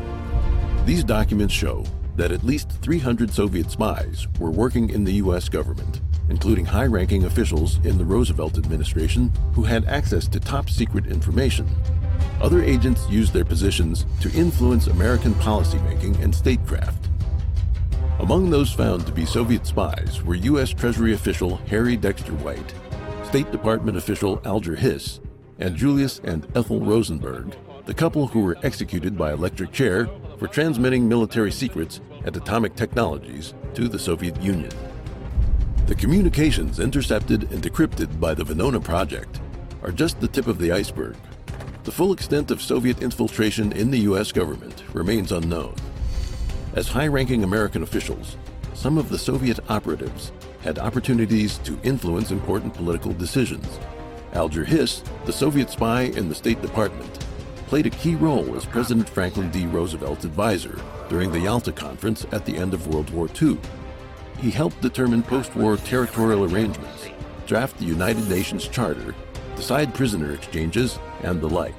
These 0.84 1.02
documents 1.02 1.54
show 1.54 1.84
that 2.16 2.30
at 2.30 2.44
least 2.44 2.70
300 2.82 3.32
Soviet 3.32 3.70
spies 3.70 4.28
were 4.38 4.50
working 4.50 4.90
in 4.90 5.04
the 5.04 5.14
U.S. 5.14 5.48
government, 5.48 6.02
including 6.28 6.66
high 6.66 6.86
ranking 6.86 7.24
officials 7.24 7.78
in 7.86 7.96
the 7.96 8.04
Roosevelt 8.04 8.58
administration 8.58 9.32
who 9.54 9.62
had 9.62 9.86
access 9.86 10.28
to 10.28 10.38
top 10.38 10.68
secret 10.68 11.06
information. 11.06 11.66
Other 12.42 12.62
agents 12.62 13.08
used 13.08 13.32
their 13.32 13.44
positions 13.44 14.04
to 14.20 14.30
influence 14.32 14.88
American 14.88 15.32
policymaking 15.36 16.22
and 16.22 16.34
statecraft. 16.34 17.08
Among 18.18 18.50
those 18.50 18.72
found 18.72 19.06
to 19.06 19.12
be 19.12 19.24
Soviet 19.24 19.66
spies 19.66 20.22
were 20.22 20.34
U.S. 20.34 20.70
Treasury 20.70 21.14
official 21.14 21.56
Harry 21.68 21.96
Dexter 21.96 22.34
White, 22.34 22.74
State 23.24 23.50
Department 23.50 23.96
official 23.96 24.40
Alger 24.44 24.76
Hiss, 24.76 25.20
and 25.62 25.76
Julius 25.76 26.20
and 26.24 26.44
Ethel 26.56 26.80
Rosenberg, 26.80 27.56
the 27.86 27.94
couple 27.94 28.26
who 28.26 28.40
were 28.40 28.58
executed 28.64 29.16
by 29.16 29.32
electric 29.32 29.70
chair 29.70 30.08
for 30.36 30.48
transmitting 30.48 31.08
military 31.08 31.52
secrets 31.52 32.00
and 32.24 32.36
atomic 32.36 32.74
technologies 32.74 33.54
to 33.74 33.86
the 33.86 33.98
Soviet 33.98 34.40
Union. 34.42 34.72
The 35.86 35.94
communications 35.94 36.80
intercepted 36.80 37.52
and 37.52 37.62
decrypted 37.62 38.18
by 38.18 38.34
the 38.34 38.42
Venona 38.42 38.82
project 38.82 39.40
are 39.82 39.92
just 39.92 40.20
the 40.20 40.26
tip 40.26 40.48
of 40.48 40.58
the 40.58 40.72
iceberg. 40.72 41.16
The 41.84 41.92
full 41.92 42.12
extent 42.12 42.50
of 42.50 42.60
Soviet 42.60 43.00
infiltration 43.00 43.70
in 43.72 43.92
the 43.92 44.00
U.S. 44.00 44.32
government 44.32 44.82
remains 44.92 45.30
unknown. 45.30 45.76
As 46.74 46.88
high 46.88 47.06
ranking 47.06 47.44
American 47.44 47.84
officials, 47.84 48.36
some 48.74 48.98
of 48.98 49.10
the 49.10 49.18
Soviet 49.18 49.60
operatives 49.68 50.32
had 50.62 50.80
opportunities 50.80 51.58
to 51.58 51.78
influence 51.84 52.32
important 52.32 52.74
political 52.74 53.12
decisions. 53.12 53.78
Alger 54.34 54.64
Hiss, 54.64 55.02
the 55.26 55.32
Soviet 55.32 55.70
spy 55.70 56.02
in 56.02 56.28
the 56.28 56.34
State 56.34 56.62
Department, 56.62 57.18
played 57.66 57.86
a 57.86 57.90
key 57.90 58.14
role 58.14 58.56
as 58.56 58.64
President 58.64 59.08
Franklin 59.08 59.50
D. 59.50 59.66
Roosevelt's 59.66 60.24
advisor 60.24 60.80
during 61.08 61.30
the 61.30 61.40
Yalta 61.40 61.72
Conference 61.72 62.26
at 62.32 62.44
the 62.46 62.56
end 62.56 62.74
of 62.74 62.86
World 62.86 63.10
War 63.10 63.28
II. 63.40 63.58
He 64.38 64.50
helped 64.50 64.80
determine 64.80 65.22
post 65.22 65.54
war 65.54 65.76
territorial 65.76 66.44
arrangements, 66.44 67.08
draft 67.46 67.78
the 67.78 67.84
United 67.84 68.28
Nations 68.28 68.66
Charter, 68.68 69.14
decide 69.56 69.94
prisoner 69.94 70.32
exchanges, 70.32 70.98
and 71.22 71.40
the 71.40 71.48
like. 71.48 71.74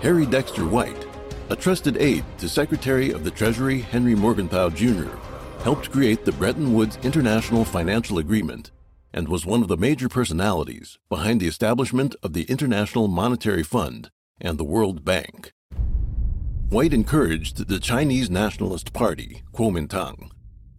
Harry 0.00 0.26
Dexter 0.26 0.66
White, 0.66 1.06
a 1.50 1.56
trusted 1.56 1.96
aide 1.98 2.24
to 2.38 2.48
Secretary 2.48 3.10
of 3.10 3.24
the 3.24 3.30
Treasury 3.30 3.80
Henry 3.80 4.14
Morgenthau 4.14 4.70
Jr., 4.70 5.08
helped 5.62 5.90
create 5.90 6.24
the 6.24 6.32
Bretton 6.32 6.72
Woods 6.72 6.98
International 7.02 7.64
Financial 7.64 8.18
Agreement 8.18 8.70
and 9.12 9.28
was 9.28 9.46
one 9.46 9.62
of 9.62 9.68
the 9.68 9.76
major 9.76 10.08
personalities 10.08 10.98
behind 11.08 11.40
the 11.40 11.48
establishment 11.48 12.14
of 12.22 12.32
the 12.32 12.44
International 12.44 13.08
Monetary 13.08 13.62
Fund 13.62 14.10
and 14.40 14.58
the 14.58 14.64
World 14.64 15.04
Bank. 15.04 15.52
White 16.68 16.92
encouraged 16.92 17.68
the 17.68 17.80
Chinese 17.80 18.28
Nationalist 18.28 18.92
Party, 18.92 19.42
Kuomintang, 19.54 20.30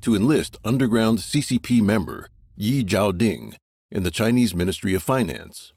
to 0.02 0.16
enlist 0.16 0.58
underground 0.64 1.20
CCP 1.20 1.82
member 1.82 2.30
Ji 2.58 2.84
Chaoding 2.84 3.56
in 3.92 4.04
the 4.04 4.12
Chinese 4.12 4.54
Ministry 4.54 4.94
of 4.94 5.02
Finance. 5.02 5.74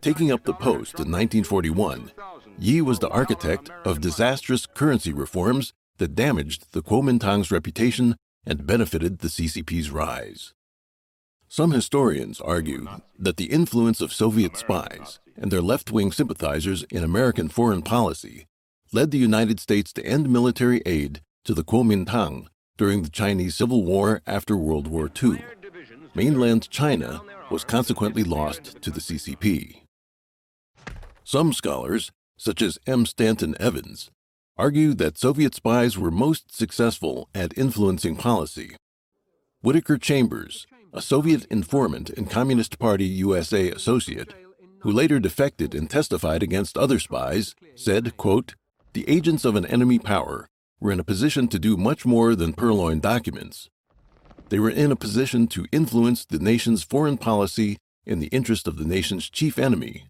Taking 0.00 0.30
up 0.30 0.44
the 0.44 0.54
post 0.54 0.94
in 0.94 1.10
1941, 1.10 2.12
Ji 2.58 2.80
was 2.80 2.98
the 2.98 3.08
architect 3.08 3.70
of 3.84 4.00
disastrous 4.00 4.66
currency 4.66 5.12
reforms 5.12 5.72
that 5.98 6.14
damaged 6.14 6.72
the 6.72 6.82
Kuomintang's 6.82 7.50
reputation 7.50 8.16
and 8.46 8.66
benefited 8.66 9.18
the 9.18 9.28
CCP's 9.28 9.90
rise. 9.90 10.52
Some 11.52 11.72
historians 11.72 12.40
argue 12.40 12.88
that 13.18 13.36
the 13.36 13.52
influence 13.52 14.00
of 14.00 14.10
Soviet 14.10 14.56
spies 14.56 15.20
and 15.36 15.50
their 15.50 15.60
left 15.60 15.92
wing 15.92 16.10
sympathizers 16.10 16.82
in 16.84 17.04
American 17.04 17.50
foreign 17.50 17.82
policy 17.82 18.46
led 18.90 19.10
the 19.10 19.18
United 19.18 19.60
States 19.60 19.92
to 19.92 20.06
end 20.06 20.30
military 20.30 20.80
aid 20.86 21.20
to 21.44 21.52
the 21.52 21.62
Kuomintang 21.62 22.46
during 22.78 23.02
the 23.02 23.10
Chinese 23.10 23.54
Civil 23.54 23.84
War 23.84 24.22
after 24.26 24.56
World 24.56 24.86
War 24.86 25.10
II. 25.22 25.44
Mainland 26.14 26.70
China 26.70 27.20
was 27.50 27.64
consequently 27.64 28.24
lost 28.24 28.80
to 28.80 28.90
the 28.90 29.00
CCP. 29.00 29.82
Some 31.22 31.52
scholars, 31.52 32.12
such 32.38 32.62
as 32.62 32.78
M. 32.86 33.04
Stanton 33.04 33.56
Evans, 33.60 34.10
argue 34.56 34.94
that 34.94 35.18
Soviet 35.18 35.54
spies 35.54 35.98
were 35.98 36.10
most 36.10 36.56
successful 36.56 37.28
at 37.34 37.58
influencing 37.58 38.16
policy. 38.16 38.74
Whittaker 39.60 39.98
Chambers, 39.98 40.66
a 40.92 41.00
Soviet 41.00 41.44
informant 41.46 42.10
and 42.10 42.30
Communist 42.30 42.78
Party 42.78 43.04
USA 43.04 43.70
associate, 43.70 44.34
who 44.80 44.90
later 44.90 45.18
defected 45.18 45.74
and 45.74 45.88
testified 45.88 46.42
against 46.42 46.76
other 46.76 46.98
spies, 46.98 47.54
said, 47.74 48.16
quote, 48.16 48.54
The 48.92 49.08
agents 49.08 49.44
of 49.44 49.56
an 49.56 49.64
enemy 49.66 49.98
power 49.98 50.48
were 50.80 50.92
in 50.92 51.00
a 51.00 51.04
position 51.04 51.48
to 51.48 51.58
do 51.58 51.76
much 51.76 52.04
more 52.04 52.34
than 52.34 52.52
purloin 52.52 53.00
documents. 53.00 53.70
They 54.50 54.58
were 54.58 54.70
in 54.70 54.92
a 54.92 54.96
position 54.96 55.46
to 55.48 55.66
influence 55.72 56.26
the 56.26 56.38
nation's 56.38 56.82
foreign 56.82 57.16
policy 57.16 57.78
in 58.04 58.18
the 58.18 58.26
interest 58.26 58.68
of 58.68 58.76
the 58.76 58.84
nation's 58.84 59.30
chief 59.30 59.58
enemy, 59.58 60.04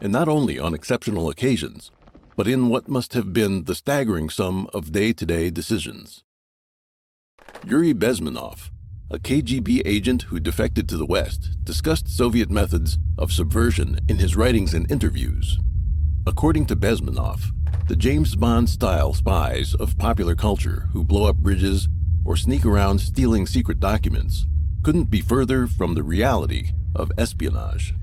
and 0.00 0.12
not 0.12 0.28
only 0.28 0.58
on 0.58 0.72
exceptional 0.72 1.28
occasions, 1.28 1.90
but 2.36 2.48
in 2.48 2.68
what 2.70 2.88
must 2.88 3.12
have 3.12 3.32
been 3.32 3.64
the 3.64 3.74
staggering 3.74 4.30
sum 4.30 4.68
of 4.72 4.92
day 4.92 5.12
to 5.12 5.26
day 5.26 5.50
decisions. 5.50 6.22
Yuri 7.66 7.92
Bezmenov, 7.92 8.70
a 9.12 9.18
KGB 9.18 9.82
agent 9.84 10.22
who 10.22 10.40
defected 10.40 10.88
to 10.88 10.96
the 10.96 11.04
West, 11.04 11.62
discussed 11.64 12.08
Soviet 12.08 12.50
methods 12.50 12.96
of 13.18 13.30
subversion 13.30 14.00
in 14.08 14.16
his 14.16 14.36
writings 14.36 14.72
and 14.72 14.90
interviews. 14.90 15.58
According 16.26 16.64
to 16.66 16.76
Bezmenov, 16.76 17.42
the 17.88 17.94
James 17.94 18.34
Bond 18.34 18.70
style 18.70 19.12
spies 19.12 19.74
of 19.74 19.98
popular 19.98 20.34
culture 20.34 20.88
who 20.94 21.04
blow 21.04 21.28
up 21.28 21.36
bridges 21.36 21.88
or 22.24 22.38
sneak 22.38 22.64
around 22.64 23.00
stealing 23.00 23.46
secret 23.46 23.80
documents 23.80 24.46
couldn't 24.82 25.10
be 25.10 25.20
further 25.20 25.66
from 25.66 25.92
the 25.92 26.02
reality 26.02 26.70
of 26.96 27.12
espionage. 27.18 27.94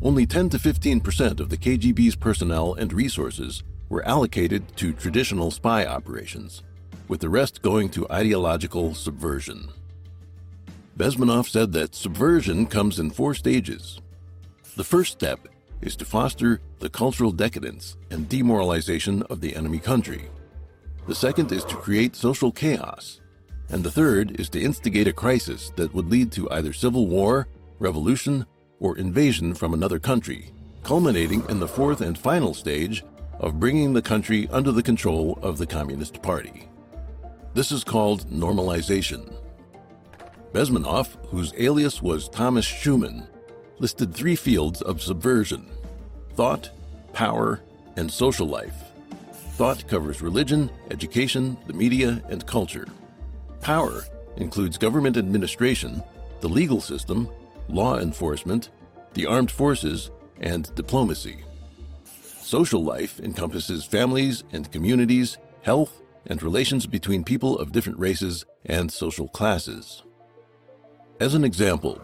Only 0.00 0.24
10 0.24 0.48
to 0.50 0.58
15 0.58 1.00
percent 1.02 1.38
of 1.38 1.50
the 1.50 1.58
KGB's 1.58 2.16
personnel 2.16 2.72
and 2.72 2.94
resources 2.94 3.62
were 3.90 4.06
allocated 4.08 4.74
to 4.78 4.94
traditional 4.94 5.50
spy 5.50 5.84
operations, 5.84 6.62
with 7.08 7.20
the 7.20 7.28
rest 7.28 7.60
going 7.60 7.90
to 7.90 8.10
ideological 8.10 8.94
subversion. 8.94 9.68
Bezmenov 10.96 11.48
said 11.48 11.72
that 11.72 11.94
subversion 11.94 12.66
comes 12.66 13.00
in 13.00 13.10
four 13.10 13.34
stages. 13.34 14.00
The 14.76 14.84
first 14.84 15.12
step 15.12 15.48
is 15.80 15.96
to 15.96 16.04
foster 16.04 16.60
the 16.78 16.88
cultural 16.88 17.32
decadence 17.32 17.96
and 18.10 18.28
demoralization 18.28 19.22
of 19.24 19.40
the 19.40 19.56
enemy 19.56 19.80
country. 19.80 20.28
The 21.08 21.14
second 21.14 21.50
is 21.50 21.64
to 21.64 21.76
create 21.76 22.14
social 22.14 22.52
chaos. 22.52 23.20
And 23.70 23.82
the 23.82 23.90
third 23.90 24.40
is 24.40 24.48
to 24.50 24.60
instigate 24.60 25.08
a 25.08 25.12
crisis 25.12 25.70
that 25.76 25.92
would 25.94 26.10
lead 26.10 26.30
to 26.32 26.50
either 26.50 26.72
civil 26.72 27.08
war, 27.08 27.48
revolution, 27.80 28.46
or 28.78 28.96
invasion 28.96 29.52
from 29.52 29.74
another 29.74 29.98
country, 29.98 30.52
culminating 30.84 31.44
in 31.48 31.58
the 31.58 31.68
fourth 31.68 32.02
and 32.02 32.16
final 32.16 32.54
stage 32.54 33.02
of 33.40 33.58
bringing 33.58 33.92
the 33.92 34.02
country 34.02 34.48
under 34.52 34.70
the 34.70 34.82
control 34.82 35.38
of 35.42 35.58
the 35.58 35.66
Communist 35.66 36.22
Party. 36.22 36.68
This 37.52 37.72
is 37.72 37.82
called 37.82 38.30
normalization. 38.30 39.34
Bezmenov, 40.54 41.16
whose 41.30 41.52
alias 41.58 42.00
was 42.00 42.28
Thomas 42.28 42.64
Schumann, 42.64 43.26
listed 43.80 44.14
three 44.14 44.36
fields 44.36 44.80
of 44.82 45.02
subversion 45.02 45.68
thought, 46.34 46.70
power, 47.12 47.60
and 47.96 48.10
social 48.10 48.46
life. 48.46 48.74
Thought 49.56 49.86
covers 49.88 50.22
religion, 50.22 50.70
education, 50.90 51.56
the 51.66 51.72
media, 51.72 52.22
and 52.28 52.44
culture. 52.46 52.86
Power 53.60 54.04
includes 54.36 54.78
government 54.78 55.16
administration, 55.16 56.02
the 56.40 56.48
legal 56.48 56.80
system, 56.80 57.28
law 57.68 57.98
enforcement, 57.98 58.70
the 59.14 59.26
armed 59.26 59.50
forces, 59.50 60.10
and 60.40 60.74
diplomacy. 60.74 61.44
Social 62.40 62.82
life 62.82 63.20
encompasses 63.20 63.84
families 63.84 64.44
and 64.52 64.70
communities, 64.70 65.38
health, 65.62 66.00
and 66.26 66.42
relations 66.42 66.86
between 66.86 67.22
people 67.24 67.58
of 67.58 67.72
different 67.72 67.98
races 67.98 68.44
and 68.66 68.90
social 68.90 69.28
classes. 69.28 70.02
As 71.20 71.34
an 71.34 71.44
example, 71.44 72.00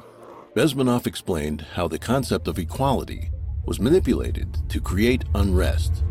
Bezmenov 0.55 1.05
explained 1.05 1.63
how 1.75 1.89
the 1.89 1.99
concept 1.99 2.47
of 2.47 2.61
equality 2.61 3.33
was 3.67 3.81
manipulated 3.81 4.57
to 4.69 4.81
create 4.81 5.25
unrest. 5.35 6.05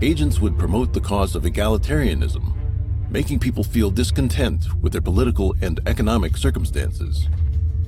Agents 0.00 0.38
would 0.38 0.56
promote 0.56 0.92
the 0.92 1.00
cause 1.00 1.34
of 1.34 1.42
egalitarianism, 1.42 2.54
making 3.10 3.40
people 3.40 3.64
feel 3.64 3.90
discontent 3.90 4.64
with 4.80 4.92
their 4.92 5.00
political 5.00 5.56
and 5.60 5.80
economic 5.86 6.36
circumstances. 6.36 7.28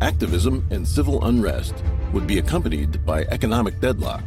Activism 0.00 0.66
and 0.70 0.86
civil 0.86 1.24
unrest 1.24 1.84
would 2.12 2.26
be 2.26 2.40
accompanied 2.40 3.06
by 3.06 3.22
economic 3.26 3.80
deadlock, 3.80 4.24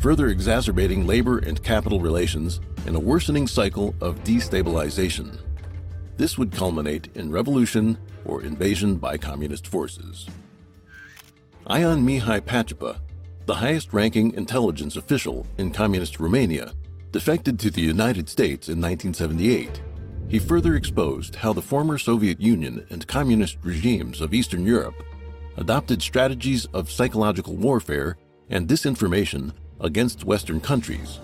further 0.00 0.28
exacerbating 0.28 1.04
labor 1.04 1.38
and 1.38 1.64
capital 1.64 1.98
relations 1.98 2.60
in 2.86 2.94
a 2.94 3.00
worsening 3.00 3.48
cycle 3.48 3.92
of 4.00 4.22
destabilization. 4.22 5.36
This 6.18 6.36
would 6.36 6.52
culminate 6.52 7.08
in 7.14 7.30
revolution 7.30 7.96
or 8.24 8.42
invasion 8.42 8.96
by 8.96 9.16
communist 9.16 9.68
forces. 9.68 10.26
Ion 11.68 12.04
Mihai 12.04 12.40
Pacepa, 12.40 12.98
the 13.46 13.54
highest 13.54 13.94
ranking 13.94 14.34
intelligence 14.34 14.96
official 14.96 15.46
in 15.58 15.70
communist 15.70 16.18
Romania, 16.18 16.72
defected 17.12 17.56
to 17.60 17.70
the 17.70 17.80
United 17.80 18.28
States 18.28 18.68
in 18.68 18.80
1978. 18.80 19.80
He 20.28 20.40
further 20.40 20.74
exposed 20.74 21.36
how 21.36 21.52
the 21.52 21.62
former 21.62 21.98
Soviet 21.98 22.40
Union 22.40 22.84
and 22.90 23.06
communist 23.06 23.56
regimes 23.62 24.20
of 24.20 24.34
Eastern 24.34 24.66
Europe 24.66 25.02
adopted 25.56 26.02
strategies 26.02 26.66
of 26.66 26.90
psychological 26.90 27.54
warfare 27.54 28.16
and 28.50 28.66
disinformation 28.66 29.52
against 29.80 30.24
Western 30.24 30.60
countries. 30.60 31.20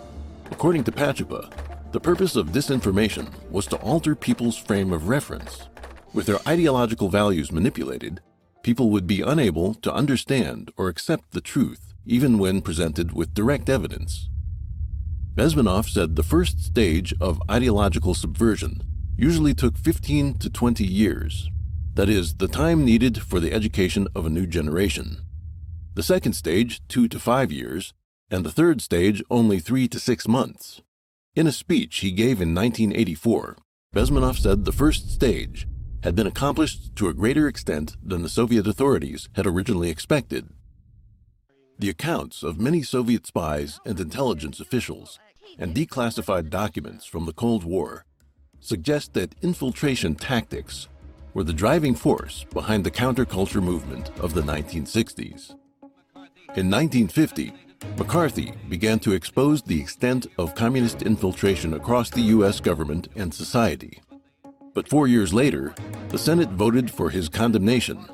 According 0.53 0.85
to 0.85 0.93
Pacepa, 0.93 1.53
the 1.95 2.01
purpose 2.01 2.35
of 2.35 2.53
this 2.53 2.73
information 2.73 3.29
was 3.53 3.69
to 3.69 3.77
alter 3.77 4.17
people's 4.17 4.57
frame 4.59 4.93
of 4.93 5.07
reference. 5.07 5.69
With 6.13 6.27
their 6.27 6.41
ideological 6.45 7.09
values 7.09 7.53
manipulated, 7.53 8.21
people 8.65 8.91
would 8.91 9.07
be 9.07 9.21
unable 9.21 9.75
to 9.75 9.95
understand 9.95 10.73
or 10.77 10.89
accept 10.89 11.31
the 11.31 11.41
truth 11.41 11.95
even 12.05 12.37
when 12.37 12.63
presented 12.63 13.13
with 13.13 13.33
direct 13.33 13.69
evidence. 13.69 14.29
Bezmenov 15.37 15.89
said 15.89 16.17
the 16.17 16.25
first 16.25 16.65
stage 16.65 17.15
of 17.21 17.41
ideological 17.49 18.13
subversion 18.13 18.83
usually 19.17 19.55
took 19.55 19.79
15 19.79 20.39
to 20.39 20.51
20 20.51 20.85
years, 20.85 21.49
that 21.95 22.09
is, 22.09 22.35
the 22.35 22.49
time 22.49 22.85
needed 22.85 23.23
for 23.23 23.39
the 23.39 23.53
education 23.53 24.09
of 24.17 24.27
a 24.27 24.31
new 24.31 24.49
generation. 24.49 25.19
The 25.95 26.03
second 26.03 26.33
stage, 26.33 26.83
two 26.89 27.07
to 27.07 27.21
five 27.21 27.53
years, 27.53 27.95
and 28.33 28.45
the 28.45 28.51
third 28.51 28.83
stage, 28.83 29.23
only 29.31 29.61
three 29.61 29.87
to 29.87 30.01
six 30.01 30.27
months. 30.27 30.83
In 31.37 31.49
a 31.49 31.53
speech 31.53 31.99
he 31.99 32.13
gave 32.13 32.41
in 32.41 32.55
1984, 32.55 33.57
Bezmenov 33.93 34.39
said 34.39 34.65
the 34.65 34.71
first 34.71 35.11
stage 35.11 35.67
had 36.05 36.15
been 36.15 36.29
accomplished 36.29 36.95
to 36.95 37.09
a 37.09 37.15
greater 37.15 37.49
extent 37.49 37.97
than 38.01 38.23
the 38.23 38.29
Soviet 38.29 38.69
authorities 38.69 39.29
had 39.35 39.45
originally 39.45 39.91
expected. 39.91 40.49
The 41.77 41.91
accounts 41.91 42.45
of 42.45 42.61
many 42.61 42.83
Soviet 42.83 43.27
spies 43.27 43.81
and 43.85 43.99
intelligence 43.99 44.61
officials 44.61 45.19
and 45.59 45.75
declassified 45.75 46.51
documents 46.51 47.05
from 47.05 47.27
the 47.27 47.33
Cold 47.33 47.65
War 47.65 48.05
suggest 48.61 49.15
that 49.15 49.35
infiltration 49.43 50.15
tactics 50.15 50.89
were 51.33 51.43
the 51.43 51.53
driving 51.53 51.97
force 51.97 52.47
behind 52.53 52.85
the 52.85 52.93
counterculture 52.93 53.63
movement 53.63 54.11
of 54.21 54.35
the 54.35 54.43
1960s. 54.43 55.51
In 56.57 56.71
1950, 56.71 57.53
McCarthy 57.97 58.53
began 58.69 58.99
to 59.01 59.13
expose 59.13 59.63
the 59.63 59.81
extent 59.81 60.27
of 60.39 60.55
communist 60.55 61.03
infiltration 61.03 61.75
across 61.75 62.11
the 62.11 62.23
U.S. 62.23 62.61
government 62.61 63.09
and 63.15 63.33
society. 63.33 64.01
But 64.75 64.89
four 64.89 65.07
years 65.07 65.33
later, 65.33 65.75
the 66.09 66.19
Senate 66.19 66.51
voted 66.51 66.91
for 66.91 67.11
his 67.11 67.29
condemnation, 67.29 68.05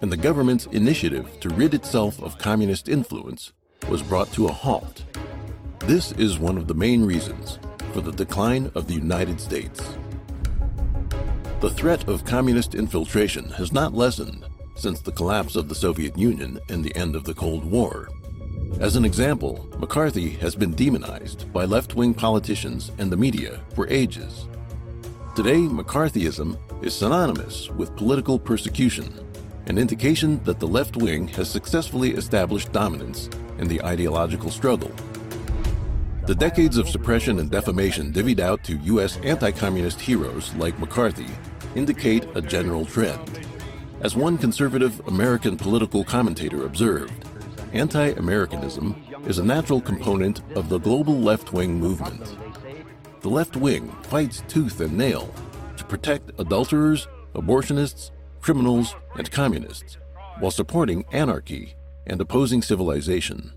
and 0.00 0.10
the 0.10 0.16
government's 0.16 0.66
initiative 0.66 1.28
to 1.40 1.50
rid 1.50 1.74
itself 1.74 2.22
of 2.22 2.38
communist 2.38 2.88
influence 2.88 3.52
was 3.88 4.02
brought 4.02 4.32
to 4.32 4.46
a 4.46 4.52
halt. 4.52 5.04
This 5.80 6.12
is 6.12 6.38
one 6.38 6.56
of 6.56 6.66
the 6.66 6.74
main 6.74 7.04
reasons 7.04 7.58
for 7.92 8.00
the 8.00 8.12
decline 8.12 8.70
of 8.74 8.88
the 8.88 8.94
United 8.94 9.40
States. 9.40 9.96
The 11.60 11.70
threat 11.70 12.08
of 12.08 12.24
communist 12.24 12.74
infiltration 12.74 13.50
has 13.50 13.72
not 13.72 13.94
lessened 13.94 14.46
since 14.74 15.00
the 15.00 15.12
collapse 15.12 15.56
of 15.56 15.68
the 15.68 15.74
Soviet 15.74 16.16
Union 16.18 16.60
and 16.68 16.84
the 16.84 16.94
end 16.94 17.16
of 17.16 17.24
the 17.24 17.34
Cold 17.34 17.64
War. 17.64 18.08
As 18.80 18.96
an 18.96 19.04
example, 19.04 19.68
McCarthy 19.78 20.30
has 20.30 20.54
been 20.54 20.72
demonized 20.72 21.52
by 21.52 21.64
left 21.64 21.94
wing 21.94 22.14
politicians 22.14 22.92
and 22.98 23.10
the 23.10 23.16
media 23.16 23.60
for 23.74 23.88
ages. 23.88 24.46
Today, 25.34 25.60
McCarthyism 25.60 26.58
is 26.84 26.94
synonymous 26.94 27.70
with 27.70 27.96
political 27.96 28.38
persecution, 28.38 29.12
an 29.66 29.78
indication 29.78 30.42
that 30.44 30.60
the 30.60 30.68
left 30.68 30.96
wing 30.96 31.28
has 31.28 31.50
successfully 31.50 32.10
established 32.12 32.72
dominance 32.72 33.28
in 33.58 33.68
the 33.68 33.82
ideological 33.82 34.50
struggle 34.50 34.92
the 36.26 36.34
decades 36.34 36.76
of 36.76 36.88
suppression 36.88 37.38
and 37.38 37.52
defamation 37.52 38.12
divvied 38.12 38.40
out 38.40 38.64
to 38.64 38.76
U.S. 38.78 39.16
anti 39.18 39.52
communist 39.52 40.00
heroes 40.00 40.52
like 40.56 40.76
McCarthy 40.80 41.28
indicate 41.76 42.26
a 42.34 42.42
general 42.42 42.84
trend. 42.84 43.46
As 44.00 44.16
one 44.16 44.36
conservative 44.36 45.00
American 45.06 45.56
political 45.56 46.02
commentator 46.02 46.66
observed, 46.66 47.25
anti 47.76 48.08
Americanism 48.12 48.96
is 49.26 49.38
a 49.38 49.44
natural 49.44 49.82
component 49.82 50.40
of 50.56 50.68
the 50.70 50.78
global 50.78 51.18
left 51.18 51.52
wing 51.52 51.78
movement. 51.78 52.36
The 53.20 53.28
left 53.28 53.56
wing 53.56 53.90
fights 54.04 54.42
tooth 54.48 54.80
and 54.80 54.96
nail 54.96 55.32
to 55.76 55.84
protect 55.84 56.30
adulterers, 56.38 57.06
abortionists, 57.34 58.12
criminals, 58.40 58.94
and 59.18 59.30
communists, 59.30 59.98
while 60.38 60.50
supporting 60.50 61.04
anarchy 61.12 61.74
and 62.06 62.18
opposing 62.20 62.62
civilization. 62.62 63.52